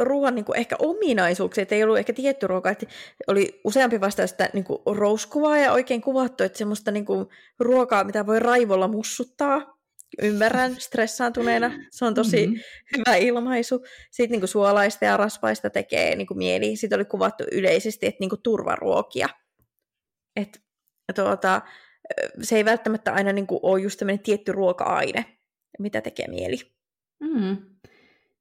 ruoan 0.00 0.34
niin 0.34 0.44
kuin 0.44 0.58
ehkä 0.58 0.76
ominaisuuksia, 0.78 1.62
että 1.62 1.74
ei 1.74 1.84
ollut 1.84 1.98
ehkä 1.98 2.12
tietty 2.12 2.46
ruoka, 2.46 2.70
että 2.70 2.86
oli 3.26 3.60
useampi 3.64 4.00
vastaus 4.00 4.30
sitä 4.30 4.48
niin 4.52 4.64
kuin 4.64 4.78
rouskuvaa 4.86 5.58
ja 5.58 5.72
oikein 5.72 6.00
kuvattu, 6.00 6.44
että 6.44 6.58
semmoista 6.58 6.90
niin 6.90 7.04
kuin, 7.04 7.26
ruokaa, 7.58 8.04
mitä 8.04 8.26
voi 8.26 8.38
raivolla 8.40 8.88
mussuttaa. 8.88 9.79
Ymmärrän 10.22 10.76
stressaantuneena, 10.80 11.72
se 11.90 12.04
on 12.04 12.14
tosi 12.14 12.46
mm-hmm. 12.46 12.60
hyvä 12.96 13.16
ilmaisu. 13.16 13.84
Sitten 14.10 14.32
niin 14.32 14.40
kuin 14.40 14.48
suolaista 14.48 15.04
ja 15.04 15.16
rasvaista 15.16 15.70
tekee 15.70 16.16
niin 16.16 16.26
kuin 16.26 16.38
mieli. 16.38 16.76
Sitten 16.76 16.98
oli 16.98 17.04
kuvattu 17.04 17.44
yleisesti, 17.52 18.06
että 18.06 18.20
niin 18.20 18.30
kuin 18.30 18.42
turvaruokia 18.42 19.28
että 20.36 20.60
tuota, 21.14 21.60
se 22.42 22.56
ei 22.56 22.64
välttämättä 22.64 23.12
aina 23.12 23.32
niin 23.32 23.46
kuin, 23.46 23.60
ole 23.62 23.80
just 23.80 23.98
tämmöinen 23.98 24.22
tietty 24.22 24.52
ruoka-aine, 24.52 25.24
mitä 25.78 26.00
tekee 26.00 26.28
mieli. 26.28 26.56
Mm. 27.20 27.56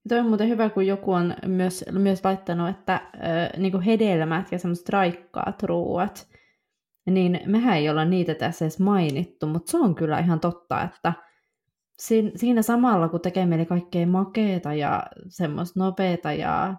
Tuo 0.09 0.17
on 0.17 0.25
muuten 0.25 0.49
hyvä, 0.49 0.69
kun 0.69 0.88
joku 0.88 1.11
on 1.11 1.35
myös, 1.45 1.85
myös 1.91 2.23
laittanut, 2.23 2.69
että 2.69 2.93
äh, 2.93 3.49
niin 3.57 3.71
kuin 3.71 3.83
hedelmät 3.83 4.51
ja 4.51 4.59
semmoiset 4.59 4.89
raikkaat 4.89 5.63
ruuat, 5.63 6.27
niin 7.05 7.39
mehän 7.45 7.77
ei 7.77 7.89
olla 7.89 8.05
niitä 8.05 8.35
tässä 8.35 8.65
edes 8.65 8.79
mainittu, 8.79 9.47
mutta 9.47 9.71
se 9.71 9.77
on 9.77 9.95
kyllä 9.95 10.19
ihan 10.19 10.39
totta, 10.39 10.83
että 10.83 11.13
siinä 12.36 12.62
samalla, 12.62 13.10
kun 13.10 13.22
tekee 13.22 13.46
meille 13.46 13.65
kaikkea 13.65 14.08
makeeta 14.08 14.74
ja 14.74 15.03
semmoista 15.27 15.79
nopeeta 15.79 16.34
ja 16.34 16.75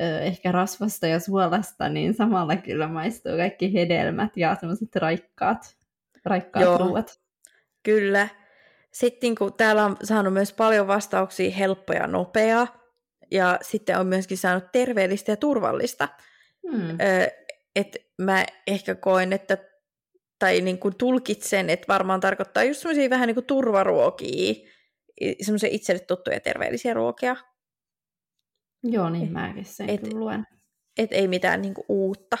ö, 0.00 0.20
ehkä 0.20 0.52
rasvasta 0.52 1.06
ja 1.06 1.20
suolasta, 1.20 1.88
niin 1.88 2.14
samalla 2.14 2.56
kyllä 2.56 2.88
maistuu 2.88 3.36
kaikki 3.36 3.74
hedelmät 3.74 4.36
ja 4.36 4.56
semmoiset 4.60 4.96
raikkaat, 4.96 5.76
raikkaat 6.24 6.64
Joo, 6.64 6.78
ruuat. 6.78 7.20
Kyllä. 7.82 8.28
Sitten 8.92 9.34
kun 9.34 9.52
täällä 9.52 9.84
on 9.84 9.96
saanut 10.02 10.32
myös 10.32 10.52
paljon 10.52 10.86
vastauksia 10.86 11.50
helppo 11.50 11.92
ja 11.92 12.06
nopea, 12.06 12.66
ja 13.30 13.58
sitten 13.62 13.98
on 13.98 14.06
myöskin 14.06 14.38
saanut 14.38 14.72
terveellistä 14.72 15.32
ja 15.32 15.36
turvallista. 15.36 16.08
Hmm. 16.70 16.90
Ö, 16.90 17.30
et 17.76 17.96
mä 18.18 18.44
ehkä 18.66 18.94
koen, 18.94 19.32
että 19.32 19.69
tai 20.40 20.60
niin 20.60 20.78
kuin 20.78 20.94
tulkitsen, 20.98 21.70
että 21.70 21.88
varmaan 21.88 22.20
tarkoittaa 22.20 22.64
just 22.64 22.80
semmoisia 22.80 23.10
vähän 23.10 23.26
niin 23.26 23.34
kuin 23.34 23.46
turvaruokia, 23.46 24.54
semmoisia 25.42 25.68
itselle 25.72 26.00
tuttuja 26.00 26.40
terveellisiä 26.40 26.94
ruokia. 26.94 27.36
Joo, 28.82 29.10
niin 29.10 29.32
mäkin 29.32 29.64
sen 29.64 29.90
et, 29.90 30.12
luen. 30.12 30.44
Et 30.98 31.12
ei 31.12 31.28
mitään 31.28 31.62
niin 31.62 31.74
kuin 31.74 31.84
uutta 31.88 32.38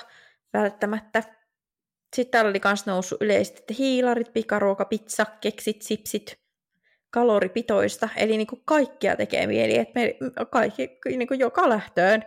välttämättä. 0.52 1.22
Sitten 2.16 2.30
täällä 2.30 2.48
oli 2.48 2.60
myös 2.64 2.86
noussut 2.86 3.22
yleisesti, 3.22 3.58
että 3.58 3.74
hiilarit, 3.78 4.32
pikaruoka, 4.32 4.84
pizza, 4.84 5.26
keksit, 5.40 5.82
sipsit, 5.82 6.40
kaloripitoista. 7.10 8.08
Eli 8.16 8.36
niin 8.36 8.46
kuin 8.46 8.62
kaikkia 8.64 9.16
tekee 9.16 9.46
mieli, 9.46 9.78
että 9.78 10.00
me 10.00 10.16
kaikki, 10.50 10.98
niin 11.06 11.28
kuin 11.28 11.40
joka 11.40 11.68
lähtöön 11.68 12.24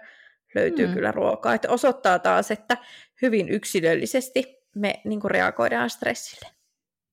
löytyy 0.55 0.87
mm. 0.87 0.93
kyllä 0.93 1.11
ruokaa. 1.11 1.53
Että 1.53 1.69
osoittaa 1.69 2.19
taas, 2.19 2.51
että 2.51 2.77
hyvin 3.21 3.49
yksilöllisesti 3.49 4.62
me 4.75 5.01
niin 5.03 5.19
kuin 5.19 5.31
reagoidaan 5.31 5.89
stressille. 5.89 6.47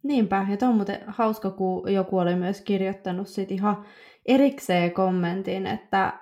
Niinpä, 0.02 0.46
ja 0.48 0.68
on 0.68 0.74
muuten 0.74 1.00
hauska, 1.06 1.50
kun 1.50 1.92
joku 1.92 2.18
oli 2.18 2.34
myös 2.34 2.60
kirjoittanut 2.60 3.28
sit 3.28 3.50
ihan 3.50 3.84
erikseen 4.26 4.92
kommentin, 4.92 5.66
että, 5.66 6.12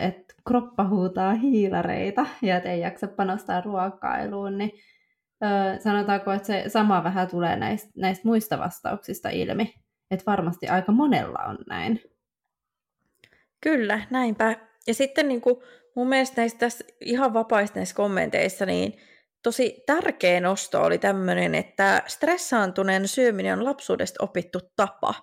että 0.00 0.34
kroppa 0.46 0.88
huutaa 0.88 1.34
hiilareita 1.34 2.26
ja 2.42 2.56
että 2.56 2.70
ei 2.70 2.80
jaksa 2.80 3.06
panostaa 3.06 3.60
ruokailuun, 3.60 4.58
niin 4.58 4.72
sanotaanko, 5.78 6.32
että 6.32 6.46
se 6.46 6.64
sama 6.66 7.04
vähän 7.04 7.28
tulee 7.28 7.56
näistä, 7.56 7.90
näistä 7.96 8.28
muista 8.28 8.58
vastauksista 8.58 9.28
ilmi. 9.28 9.74
Että 10.10 10.24
varmasti 10.26 10.68
aika 10.68 10.92
monella 10.92 11.38
on 11.38 11.58
näin. 11.68 12.00
Kyllä, 13.60 14.00
näinpä. 14.10 14.56
Ja 14.86 14.94
sitten 14.94 15.28
niin 15.28 15.40
kuin 15.40 15.56
mun 15.96 16.08
mielestä 16.08 16.40
näistä 16.40 16.58
tässä 16.58 16.84
ihan 17.00 17.34
vapaista 17.34 17.78
näissä 17.78 17.94
kommenteissa, 17.94 18.66
niin 18.66 18.92
tosi 19.42 19.82
tärkeä 19.86 20.40
nosto 20.40 20.82
oli 20.82 20.98
tämmöinen, 20.98 21.54
että 21.54 22.02
stressaantuneen 22.06 23.08
syöminen 23.08 23.58
on 23.58 23.64
lapsuudesta 23.64 24.24
opittu 24.24 24.58
tapa. 24.76 25.14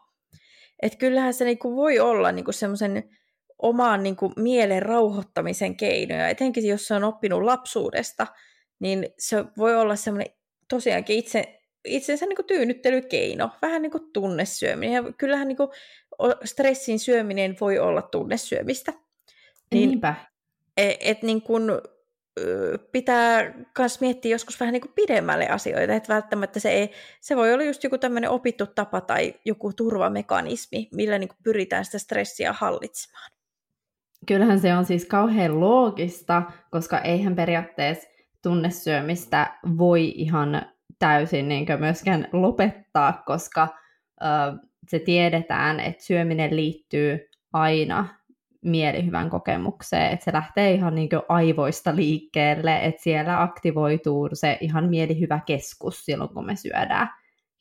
Että 0.81 0.97
kyllähän 0.97 1.33
se 1.33 1.45
niinku 1.45 1.75
voi 1.75 2.00
olla 2.00 2.31
niinku 2.31 2.51
semmoisen 2.51 3.03
omaan 3.62 4.03
niinku 4.03 4.33
mielen 4.36 4.81
rauhoittamisen 4.81 5.77
keinoja, 5.77 6.29
etenkin 6.29 6.67
jos 6.67 6.88
se 6.88 6.93
on 6.93 7.03
oppinut 7.03 7.43
lapsuudesta, 7.43 8.27
niin 8.79 9.09
se 9.19 9.45
voi 9.57 9.75
olla 9.75 9.95
semmoinen 9.95 10.33
tosiaankin 10.69 11.17
itse, 11.17 11.59
itsensä 11.86 12.25
niinku 12.25 12.43
tyynnyttelykeino, 12.43 13.50
vähän 13.62 13.81
niin 13.81 13.91
kuin 13.91 14.12
tunnesyöminen. 14.13 14.95
Ja 14.95 15.13
kyllähän 15.17 15.47
niinku 15.47 15.71
stressin 16.43 17.00
syöminen 17.00 17.57
voi 17.62 17.79
olla 17.79 18.01
tunnesyömistä. 18.01 18.93
Niin, 19.71 19.89
Niinpä. 19.89 20.15
Et, 20.77 20.97
et 21.00 21.24
niin 21.24 21.41
kun, 21.41 21.81
pitää 22.91 23.53
myös 23.77 24.01
miettiä 24.01 24.32
joskus 24.32 24.60
vähän 24.60 24.74
niin 24.74 24.82
kuin 24.82 24.94
pidemmälle 24.96 25.48
asioita, 25.48 25.94
että 25.94 26.13
välttämättä 26.13 26.60
se, 26.60 26.70
ei, 26.70 26.91
se 27.22 27.36
voi 27.36 27.53
olla 27.53 27.63
just 27.63 27.84
joku 27.84 27.98
tämmöinen 27.98 28.29
opittu 28.29 28.65
tapa 28.65 29.01
tai 29.01 29.34
joku 29.46 29.74
turvamekanismi, 29.74 30.89
millä 30.94 31.17
niin 31.17 31.27
kuin 31.27 31.38
pyritään 31.44 31.86
sitä 31.86 32.00
stressiä 32.00 32.53
hallitsemaan. 32.53 33.32
Kyllähän 34.25 34.60
se 34.60 34.74
on 34.74 34.86
siis 34.86 35.06
kauhean 35.06 35.60
loogista, 35.60 36.44
koska 36.72 37.00
eihän 37.00 37.36
periaatteessa 37.36 38.10
tunnesyömistä 38.44 39.58
voi 39.77 40.13
ihan 40.15 40.62
täysin 41.00 41.48
niin 41.48 41.65
myöskään 41.79 42.27
lopettaa, 42.34 43.24
koska 43.25 43.67
ö, 44.22 44.25
se 44.88 45.00
tiedetään, 45.00 45.79
että 45.79 46.03
syöminen 46.03 46.56
liittyy 46.56 47.29
aina 47.53 48.08
mielihyvän 48.61 49.29
kokemukseen, 49.29 50.11
että 50.11 50.23
se 50.23 50.33
lähtee 50.33 50.73
ihan 50.73 50.95
niin 50.95 51.09
aivoista 51.29 51.95
liikkeelle, 51.95 52.79
että 52.85 53.03
siellä 53.03 53.41
aktivoituu 53.41 54.29
se 54.33 54.57
ihan 54.61 54.89
mielihyvä 54.89 55.39
keskus 55.45 56.05
silloin, 56.05 56.29
kun 56.29 56.45
me 56.45 56.55
syödään. 56.55 57.09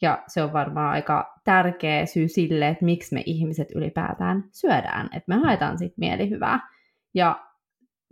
Ja 0.02 0.22
se 0.26 0.42
on 0.42 0.52
varmaan 0.52 0.92
aika 0.92 1.34
tärkeä 1.44 2.06
syy 2.06 2.28
sille, 2.28 2.68
että 2.68 2.84
miksi 2.84 3.14
me 3.14 3.22
ihmiset 3.26 3.68
ylipäätään 3.74 4.44
syödään, 4.52 5.06
että 5.06 5.34
me 5.34 5.42
haetaan 5.42 5.78
sitten 5.78 5.96
mielihyvää. 5.96 6.68
Ja 7.14 7.46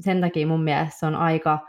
sen 0.01 0.21
takia 0.21 0.47
mun 0.47 0.65
mielestä 0.65 0.99
se 0.99 1.07
on 1.07 1.15
aika 1.15 1.69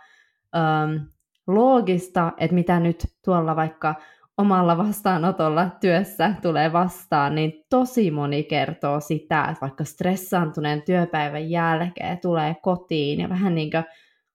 ähm, 0.55 1.05
loogista, 1.47 2.31
että 2.37 2.55
mitä 2.55 2.79
nyt 2.79 3.07
tuolla 3.25 3.55
vaikka 3.55 3.95
omalla 4.37 4.77
vastaanotolla 4.77 5.69
työssä 5.81 6.33
tulee 6.41 6.73
vastaan, 6.73 7.35
niin 7.35 7.65
tosi 7.69 8.11
moni 8.11 8.43
kertoo 8.43 8.99
sitä, 8.99 9.41
että 9.41 9.61
vaikka 9.61 9.83
stressaantuneen 9.83 10.81
työpäivän 10.81 11.49
jälkeen 11.49 12.19
tulee 12.19 12.55
kotiin 12.61 13.19
ja 13.19 13.29
vähän 13.29 13.55
niin 13.55 13.71
kuin 13.71 13.83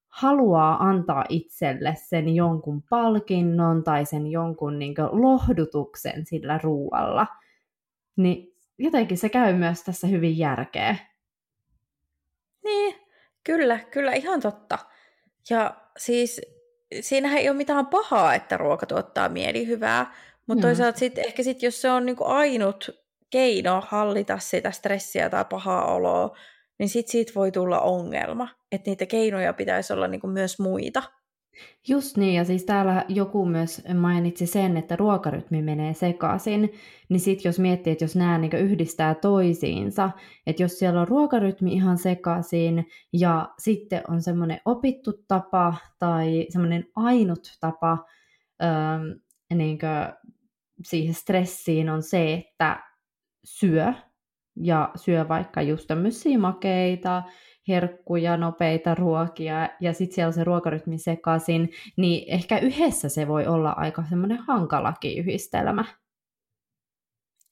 haluaa 0.08 0.84
antaa 0.84 1.24
itselle 1.28 1.94
sen 1.96 2.34
jonkun 2.34 2.82
palkinnon 2.90 3.84
tai 3.84 4.06
sen 4.06 4.26
jonkun 4.26 4.78
niin 4.78 4.94
lohdutuksen 5.12 6.26
sillä 6.26 6.60
ruualla, 6.62 7.26
niin 8.16 8.54
jotenkin 8.78 9.18
se 9.18 9.28
käy 9.28 9.54
myös 9.54 9.82
tässä 9.84 10.06
hyvin 10.06 10.38
järkeä. 10.38 10.96
Niin, 12.64 12.94
kyllä, 13.44 13.78
kyllä 13.78 14.12
ihan 14.12 14.40
totta. 14.40 14.78
Ja 15.50 15.74
siis 15.98 16.40
siinähän 17.00 17.38
ei 17.38 17.48
ole 17.48 17.56
mitään 17.56 17.86
pahaa, 17.86 18.34
että 18.34 18.56
ruoka 18.56 18.86
tuottaa 18.86 19.28
mielihyvää, 19.28 20.14
mutta 20.46 20.66
mm. 20.66 20.68
toisaalta 20.68 20.98
sitten 20.98 21.24
ehkä 21.26 21.42
sit, 21.42 21.62
jos 21.62 21.82
se 21.82 21.90
on 21.90 22.06
niinku 22.06 22.24
ainut 22.24 22.90
keino 23.30 23.82
hallita 23.88 24.38
sitä 24.38 24.70
stressiä 24.70 25.30
tai 25.30 25.44
pahaa 25.44 25.94
oloa, 25.94 26.36
niin 26.78 26.88
sitten 26.88 27.12
siitä 27.12 27.32
voi 27.34 27.52
tulla 27.52 27.80
ongelma. 27.80 28.48
Että 28.72 28.90
niitä 28.90 29.06
keinoja 29.06 29.52
pitäisi 29.52 29.92
olla 29.92 30.08
niinku 30.08 30.26
myös 30.26 30.58
muita. 30.58 31.02
Just 31.88 32.16
niin, 32.16 32.34
ja 32.34 32.44
siis 32.44 32.64
täällä 32.64 33.04
joku 33.08 33.46
myös 33.46 33.82
mainitsi 33.94 34.46
sen, 34.46 34.76
että 34.76 34.96
ruokarytmi 34.96 35.62
menee 35.62 35.94
sekaisin, 35.94 36.72
niin 37.08 37.20
sitten 37.20 37.48
jos 37.48 37.58
miettii, 37.58 37.92
että 37.92 38.04
jos 38.04 38.16
nämä 38.16 38.38
niin 38.38 38.56
yhdistää 38.56 39.14
toisiinsa, 39.14 40.10
että 40.46 40.62
jos 40.62 40.78
siellä 40.78 41.00
on 41.00 41.08
ruokarytmi 41.08 41.72
ihan 41.72 41.98
sekaisin, 41.98 42.86
ja 43.12 43.48
sitten 43.58 44.02
on 44.08 44.22
semmoinen 44.22 44.60
opittu 44.64 45.12
tapa 45.28 45.74
tai 45.98 46.46
semmoinen 46.48 46.84
ainut 46.96 47.56
tapa 47.60 48.06
ähm, 48.62 49.02
niin 49.54 49.78
siihen 50.84 51.14
stressiin 51.14 51.90
on 51.90 52.02
se, 52.02 52.34
että 52.34 52.82
syö, 53.44 53.92
ja 54.56 54.90
syö 54.96 55.28
vaikka 55.28 55.62
just 55.62 55.86
tämmöisiä 55.86 56.38
makeita, 56.38 57.22
herkkuja, 57.70 58.36
nopeita 58.36 58.94
ruokia 58.94 59.68
ja 59.80 59.92
sitten 59.92 60.14
siellä 60.14 60.28
on 60.28 60.32
se 60.32 60.44
ruokarytmi 60.44 60.98
sekaisin, 60.98 61.72
niin 61.96 62.34
ehkä 62.34 62.58
yhdessä 62.58 63.08
se 63.08 63.28
voi 63.28 63.46
olla 63.46 63.70
aika 63.70 64.04
semmoinen 64.08 64.38
hankalakin 64.38 65.18
yhdistelmä. 65.18 65.84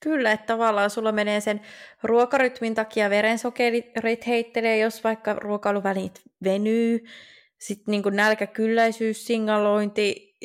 Kyllä, 0.00 0.32
että 0.32 0.46
tavallaan 0.46 0.90
sulla 0.90 1.12
menee 1.12 1.40
sen 1.40 1.60
ruokarytmin 2.02 2.74
takia 2.74 3.10
verensokerit 3.10 4.26
heittelee, 4.26 4.78
jos 4.78 5.04
vaikka 5.04 5.34
ruokailuvälit 5.34 6.22
venyy. 6.44 7.04
Sitten 7.58 7.92
niin 7.92 8.02
nälkäkylläisyys, 8.10 9.26
singalointi, 9.26 10.36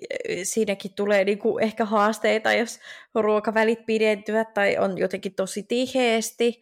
siinäkin 0.44 0.92
tulee 0.96 1.24
niin 1.24 1.38
kuin 1.40 1.64
ehkä 1.64 1.86
haasteita, 1.86 2.54
jos 2.54 2.80
ruokavälit 3.16 3.86
pidentyvät 3.86 4.54
tai 4.54 4.78
on 4.78 4.98
jotenkin 4.98 5.36
tosi 5.36 5.64
tiheesti. 5.64 6.62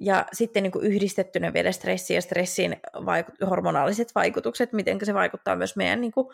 Ja 0.00 0.26
sitten 0.32 0.62
niin 0.62 0.72
kuin 0.72 0.86
yhdistettynä 0.86 1.52
vielä 1.52 1.72
stressi 1.72 2.14
ja 2.14 2.22
stressin 2.22 2.76
vaiku- 2.96 3.46
hormonaaliset 3.50 4.08
vaikutukset, 4.14 4.72
miten 4.72 4.98
se 5.02 5.14
vaikuttaa 5.14 5.56
myös 5.56 5.76
meidän 5.76 6.00
niin 6.00 6.12
kuin 6.12 6.26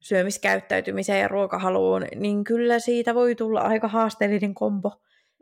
syömiskäyttäytymiseen 0.00 1.20
ja 1.20 1.28
ruokahaluun, 1.28 2.06
niin 2.14 2.44
kyllä 2.44 2.78
siitä 2.78 3.14
voi 3.14 3.34
tulla 3.34 3.60
aika 3.60 3.88
haasteellinen 3.88 4.54
kombo. 4.54 4.92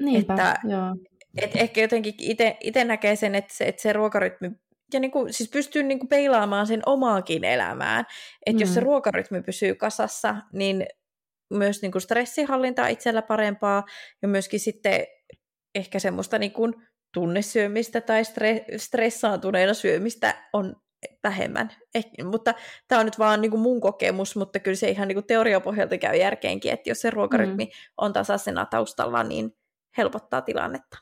Niinpä, 0.02 0.34
että, 0.34 0.60
joo. 0.68 0.96
Et 1.42 1.56
ehkä 1.56 1.80
jotenkin 1.80 2.14
itse 2.60 2.84
näkee 2.84 3.16
sen, 3.16 3.34
että 3.34 3.54
se, 3.54 3.64
että 3.64 3.82
se 3.82 3.92
ruokarytmi 3.92 4.50
ja 4.92 5.00
niin 5.00 5.10
kuin, 5.10 5.32
siis 5.32 5.50
pystyy 5.50 5.82
niin 5.82 5.98
kuin 5.98 6.08
peilaamaan 6.08 6.66
sen 6.66 6.82
omaakin 6.86 7.44
elämään. 7.44 8.04
Että 8.46 8.58
mm. 8.58 8.60
jos 8.60 8.74
se 8.74 8.80
mm. 8.80 8.84
ruokarytmi 8.84 9.42
pysyy 9.42 9.74
kasassa, 9.74 10.36
niin 10.52 10.86
myös 11.50 11.82
niin 11.82 11.92
kuin 11.92 12.02
stressihallinta 12.02 12.88
itsellä 12.88 13.22
parempaa 13.22 13.84
ja 14.22 14.28
myöskin 14.28 14.60
sitten 14.60 15.06
ehkä 15.74 15.98
semmoista 15.98 16.38
niin 16.38 16.52
kuin 16.52 16.74
tunnesyömistä 17.14 18.00
tai 18.00 18.22
stre- 18.22 18.78
stressaantuneena 18.78 19.74
syömistä 19.74 20.34
on 20.52 20.76
vähemmän. 21.24 21.70
Eh, 21.94 22.04
mutta 22.24 22.54
tämä 22.88 22.98
on 22.98 23.04
nyt 23.04 23.18
vaan 23.18 23.40
niin 23.40 23.50
kuin 23.50 23.60
mun 23.60 23.80
kokemus, 23.80 24.36
mutta 24.36 24.58
kyllä 24.58 24.76
se 24.76 24.90
ihan 24.90 25.08
niin 25.08 25.16
kuin 25.16 25.26
teoriapohjalta 25.26 25.98
käy 25.98 26.16
järkeenkin, 26.16 26.72
että 26.72 26.90
jos 26.90 27.00
se 27.00 27.10
ruokarytmi 27.10 27.64
mm. 27.64 27.70
on 27.96 28.12
tasaisena 28.12 28.66
taustalla, 28.66 29.22
niin 29.22 29.56
helpottaa 29.98 30.40
tilannetta. 30.42 30.98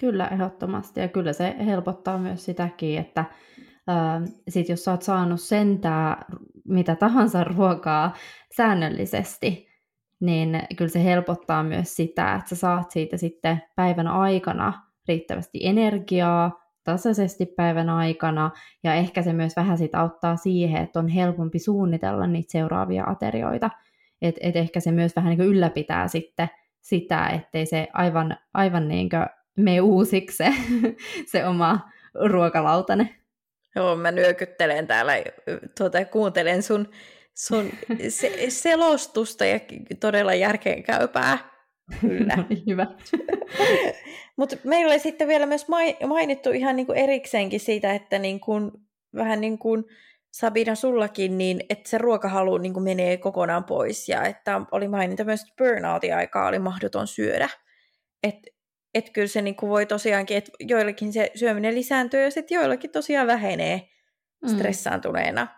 Kyllä, 0.00 0.28
ehdottomasti. 0.28 1.00
Ja 1.00 1.08
kyllä 1.08 1.32
se 1.32 1.54
helpottaa 1.66 2.18
myös 2.18 2.44
sitäkin, 2.44 2.98
että 2.98 3.20
äh, 3.20 4.22
sit 4.48 4.68
jos 4.68 4.84
sä 4.84 4.90
oot 4.90 5.02
saanut 5.02 5.40
sentää 5.40 6.24
mitä 6.64 6.96
tahansa 6.96 7.44
ruokaa 7.44 8.16
säännöllisesti, 8.56 9.68
niin 10.20 10.62
kyllä 10.76 10.90
se 10.90 11.04
helpottaa 11.04 11.62
myös 11.62 11.96
sitä, 11.96 12.34
että 12.34 12.48
sä 12.48 12.56
saat 12.56 12.90
siitä 12.90 13.16
sitten 13.16 13.62
päivän 13.76 14.06
aikana 14.06 14.89
riittävästi 15.10 15.58
energiaa 15.62 16.60
tasaisesti 16.84 17.46
päivän 17.46 17.90
aikana, 17.90 18.50
ja 18.84 18.94
ehkä 18.94 19.22
se 19.22 19.32
myös 19.32 19.56
vähän 19.56 19.78
sit 19.78 19.94
auttaa 19.94 20.36
siihen, 20.36 20.82
että 20.82 20.98
on 20.98 21.08
helpompi 21.08 21.58
suunnitella 21.58 22.26
niitä 22.26 22.52
seuraavia 22.52 23.04
aterioita. 23.04 23.70
Et, 24.22 24.36
et 24.40 24.56
ehkä 24.56 24.80
se 24.80 24.92
myös 24.92 25.16
vähän 25.16 25.30
niin 25.30 25.48
ylläpitää 25.48 26.08
sitten 26.08 26.48
sitä, 26.80 27.28
ettei 27.28 27.66
se 27.66 27.88
aivan, 27.92 28.36
aivan 28.54 28.88
niin 28.88 29.08
mene 29.56 29.80
uusiksi 29.80 30.36
se, 30.36 30.52
se 31.32 31.46
oma 31.46 31.90
ruokalautane. 32.14 33.16
Joo, 33.76 33.96
mä 33.96 34.10
nyökyttelen 34.10 34.86
täällä, 34.86 35.12
tuota, 35.78 36.04
kuuntelen 36.04 36.62
sun 36.62 36.88
sun 37.46 37.70
se, 38.08 38.50
selostusta 38.50 39.44
ja 39.44 39.60
todella 40.00 40.34
järkeenkäypää. 40.34 41.38
Kyllä. 42.00 42.36
No 42.36 42.44
hyvä. 42.66 42.86
Mutta 44.36 44.56
meillä 44.64 44.92
oli 44.92 44.98
sitten 44.98 45.28
vielä 45.28 45.46
myös 45.46 45.66
mainittu 46.06 46.50
ihan 46.50 46.76
niin 46.76 46.86
kuin 46.86 46.98
erikseenkin 46.98 47.60
siitä, 47.60 47.94
että 47.94 48.18
niin 48.18 48.40
kuin, 48.40 48.70
vähän 49.14 49.40
niin 49.40 49.58
kuin 49.58 49.84
Sabina 50.32 50.74
sullakin, 50.74 51.38
niin 51.38 51.60
että 51.68 51.90
se 51.90 51.98
ruokahalu 51.98 52.58
niin 52.58 52.72
kuin 52.72 52.84
menee 52.84 53.16
kokonaan 53.16 53.64
pois 53.64 54.08
ja 54.08 54.24
että 54.24 54.60
oli 54.70 54.88
maininta 54.88 55.24
myös, 55.24 55.40
että 55.40 55.54
burnoutin 55.58 56.16
aikaa 56.16 56.48
oli 56.48 56.58
mahdoton 56.58 57.06
syödä. 57.06 57.48
Että 58.22 58.50
et 58.94 59.10
kyllä 59.10 59.28
se 59.28 59.42
niin 59.42 59.56
kuin 59.56 59.70
voi 59.70 59.86
tosiaankin, 59.86 60.36
että 60.36 60.52
joillakin 60.60 61.12
se 61.12 61.30
syöminen 61.34 61.74
lisääntyy 61.74 62.22
ja 62.22 62.30
sitten 62.30 62.54
joillakin 62.54 62.90
tosiaan 62.90 63.26
vähenee 63.26 63.88
mm. 64.42 64.48
stressaantuneena. 64.48 65.44
Mm. 65.44 65.50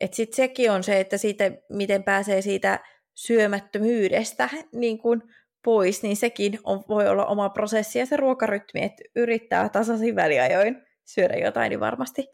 Että 0.00 0.16
sitten 0.16 0.36
sekin 0.36 0.70
on 0.70 0.82
se, 0.82 1.00
että 1.00 1.18
siitä, 1.18 1.50
miten 1.70 2.02
pääsee 2.02 2.42
siitä 2.42 2.80
syömättömyydestä 3.14 4.48
niin 4.72 4.98
kuin 4.98 5.22
pois, 5.66 6.02
niin 6.02 6.16
sekin 6.16 6.58
on, 6.64 6.84
voi 6.88 7.08
olla 7.08 7.26
oma 7.26 7.48
prosessi 7.48 7.98
ja 7.98 8.06
se 8.06 8.16
ruokarytmi, 8.16 8.82
että 8.82 9.02
yrittää 9.16 9.68
tasaisin 9.68 10.16
väliajoin 10.16 10.82
syödä 11.04 11.34
jotain, 11.36 11.70
niin 11.70 11.80
varmasti 11.80 12.26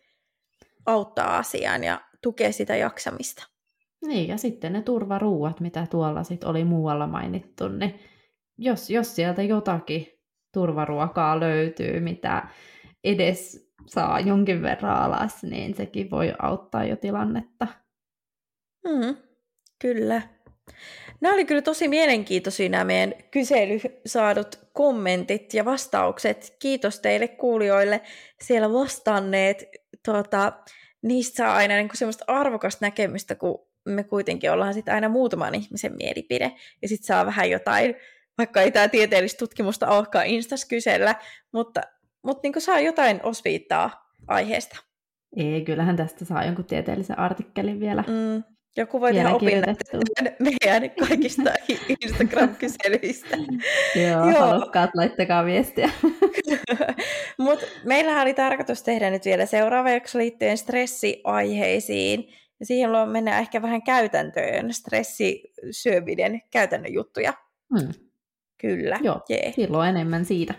auttaa 0.87 1.37
asiaan 1.37 1.85
ja 1.85 2.01
tukee 2.23 2.53
sitä 2.53 2.77
jaksamista. 2.77 3.47
Niin, 4.07 4.29
ja 4.29 4.37
sitten 4.37 4.73
ne 4.73 4.83
turvaruuat, 4.83 5.61
mitä 5.61 5.87
tuolla 5.91 6.25
sit 6.25 6.45
oli 6.45 6.65
muualla 6.65 7.07
mainittu, 7.07 7.69
niin 7.69 8.01
jos, 8.59 8.91
jos 8.91 9.17
sieltä 9.17 9.43
jotakin 9.43 10.07
turvaruokaa 10.55 11.41
löytyy, 11.41 12.01
mitä 12.01 12.49
edes 13.05 13.73
saa 13.87 14.21
jonkin 14.21 14.63
verran 14.63 14.97
alas, 14.97 15.43
niin 15.43 15.75
sekin 15.75 16.11
voi 16.11 16.33
auttaa 16.39 16.85
jo 16.85 16.97
tilannetta. 16.97 17.67
Mm, 18.85 19.17
kyllä. 19.79 20.23
Nämä 21.23 21.35
oli 21.35 21.45
kyllä 21.45 21.63
tosi 21.63 21.89
mielenkiintoisia 21.89 22.69
nämä 22.69 22.85
meidän 22.85 23.15
kysely 23.31 23.81
saadut 24.07 24.59
kommentit 24.73 25.55
ja 25.55 25.65
vastaukset. 25.65 26.57
Kiitos 26.59 27.01
teille 27.01 27.29
kuulijoille 27.29 28.01
siellä 28.43 28.73
vastanneet. 28.73 29.65
Tuota, 30.05 30.53
niistä 31.03 31.37
saa 31.37 31.55
aina 31.55 31.75
niin 31.77 31.89
semmoista 31.95 32.25
arvokasta 32.27 32.87
näkemystä, 32.87 33.35
kun 33.35 33.67
me 33.85 34.05
kuitenkin 34.05 34.53
ollaan 34.53 34.75
sitten 34.75 34.95
aina 34.95 35.09
muutaman 35.09 35.55
ihmisen 35.55 35.97
mielipide. 35.97 36.53
Ja 36.83 36.89
sitten 36.89 37.07
saa 37.07 37.27
vähän 37.27 37.51
jotain, 37.51 37.95
vaikka 38.39 38.61
ei 38.61 38.71
tämä 38.71 38.89
tieteellistä 38.89 39.39
tutkimusta 39.39 39.89
olekaan 39.89 40.27
Instas 40.27 40.65
kysellä, 40.65 41.15
mutta, 41.53 41.81
mutta 42.23 42.41
niin 42.49 42.61
saa 42.63 42.81
jotain 42.81 43.21
osviittaa 43.23 44.15
aiheesta. 44.29 44.77
Ei, 45.37 45.65
kyllähän 45.65 45.97
tästä 45.97 46.25
saa 46.25 46.45
jonkun 46.45 46.65
tieteellisen 46.65 47.19
artikkelin 47.19 47.81
vielä. 47.81 48.05
Mm, 48.07 48.43
joku 48.77 49.01
voi 49.01 49.13
tehdä 49.13 49.35
opinnan 49.35 49.77
meidän 50.61 50.91
kaikista 51.09 51.51
Instagram-kyselyistä. 52.03 53.37
Joo, 54.11 54.31
Joo, 54.31 54.41
halukkaat 54.41 54.91
laittakaa 54.95 55.45
viestiä. 55.45 55.91
Mutta 57.39 57.67
meillähän 57.85 58.23
oli 58.23 58.35
tarkoitus 58.35 58.83
tehdä 58.83 59.11
nyt 59.11 59.25
vielä 59.25 59.47
seuraava 59.47 59.91
jakso 59.91 60.19
liittyen 60.19 60.59
stressiaiheisiin. 60.59 62.29
Ja 62.61 62.67
siihen 62.67 62.91
mennään 63.09 63.41
ehkä 63.41 63.63
vähän 63.63 63.83
käytäntöön, 63.83 64.75
stressisyöminen, 64.75 66.41
käytännön 66.51 66.93
juttuja. 66.93 67.33
Hmm. 67.79 67.93
Kyllä. 68.59 68.99
Joo, 69.03 69.21
Jee. 69.29 69.53
silloin 69.57 69.89
enemmän 69.89 70.25
siitä. 70.25 70.55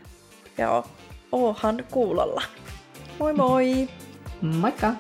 Joo, 0.58 0.86
oohan 1.32 1.84
kuulolla. 1.91 2.41
Moi 3.19 3.34
moi! 3.34 3.88
Moikka! 4.41 4.93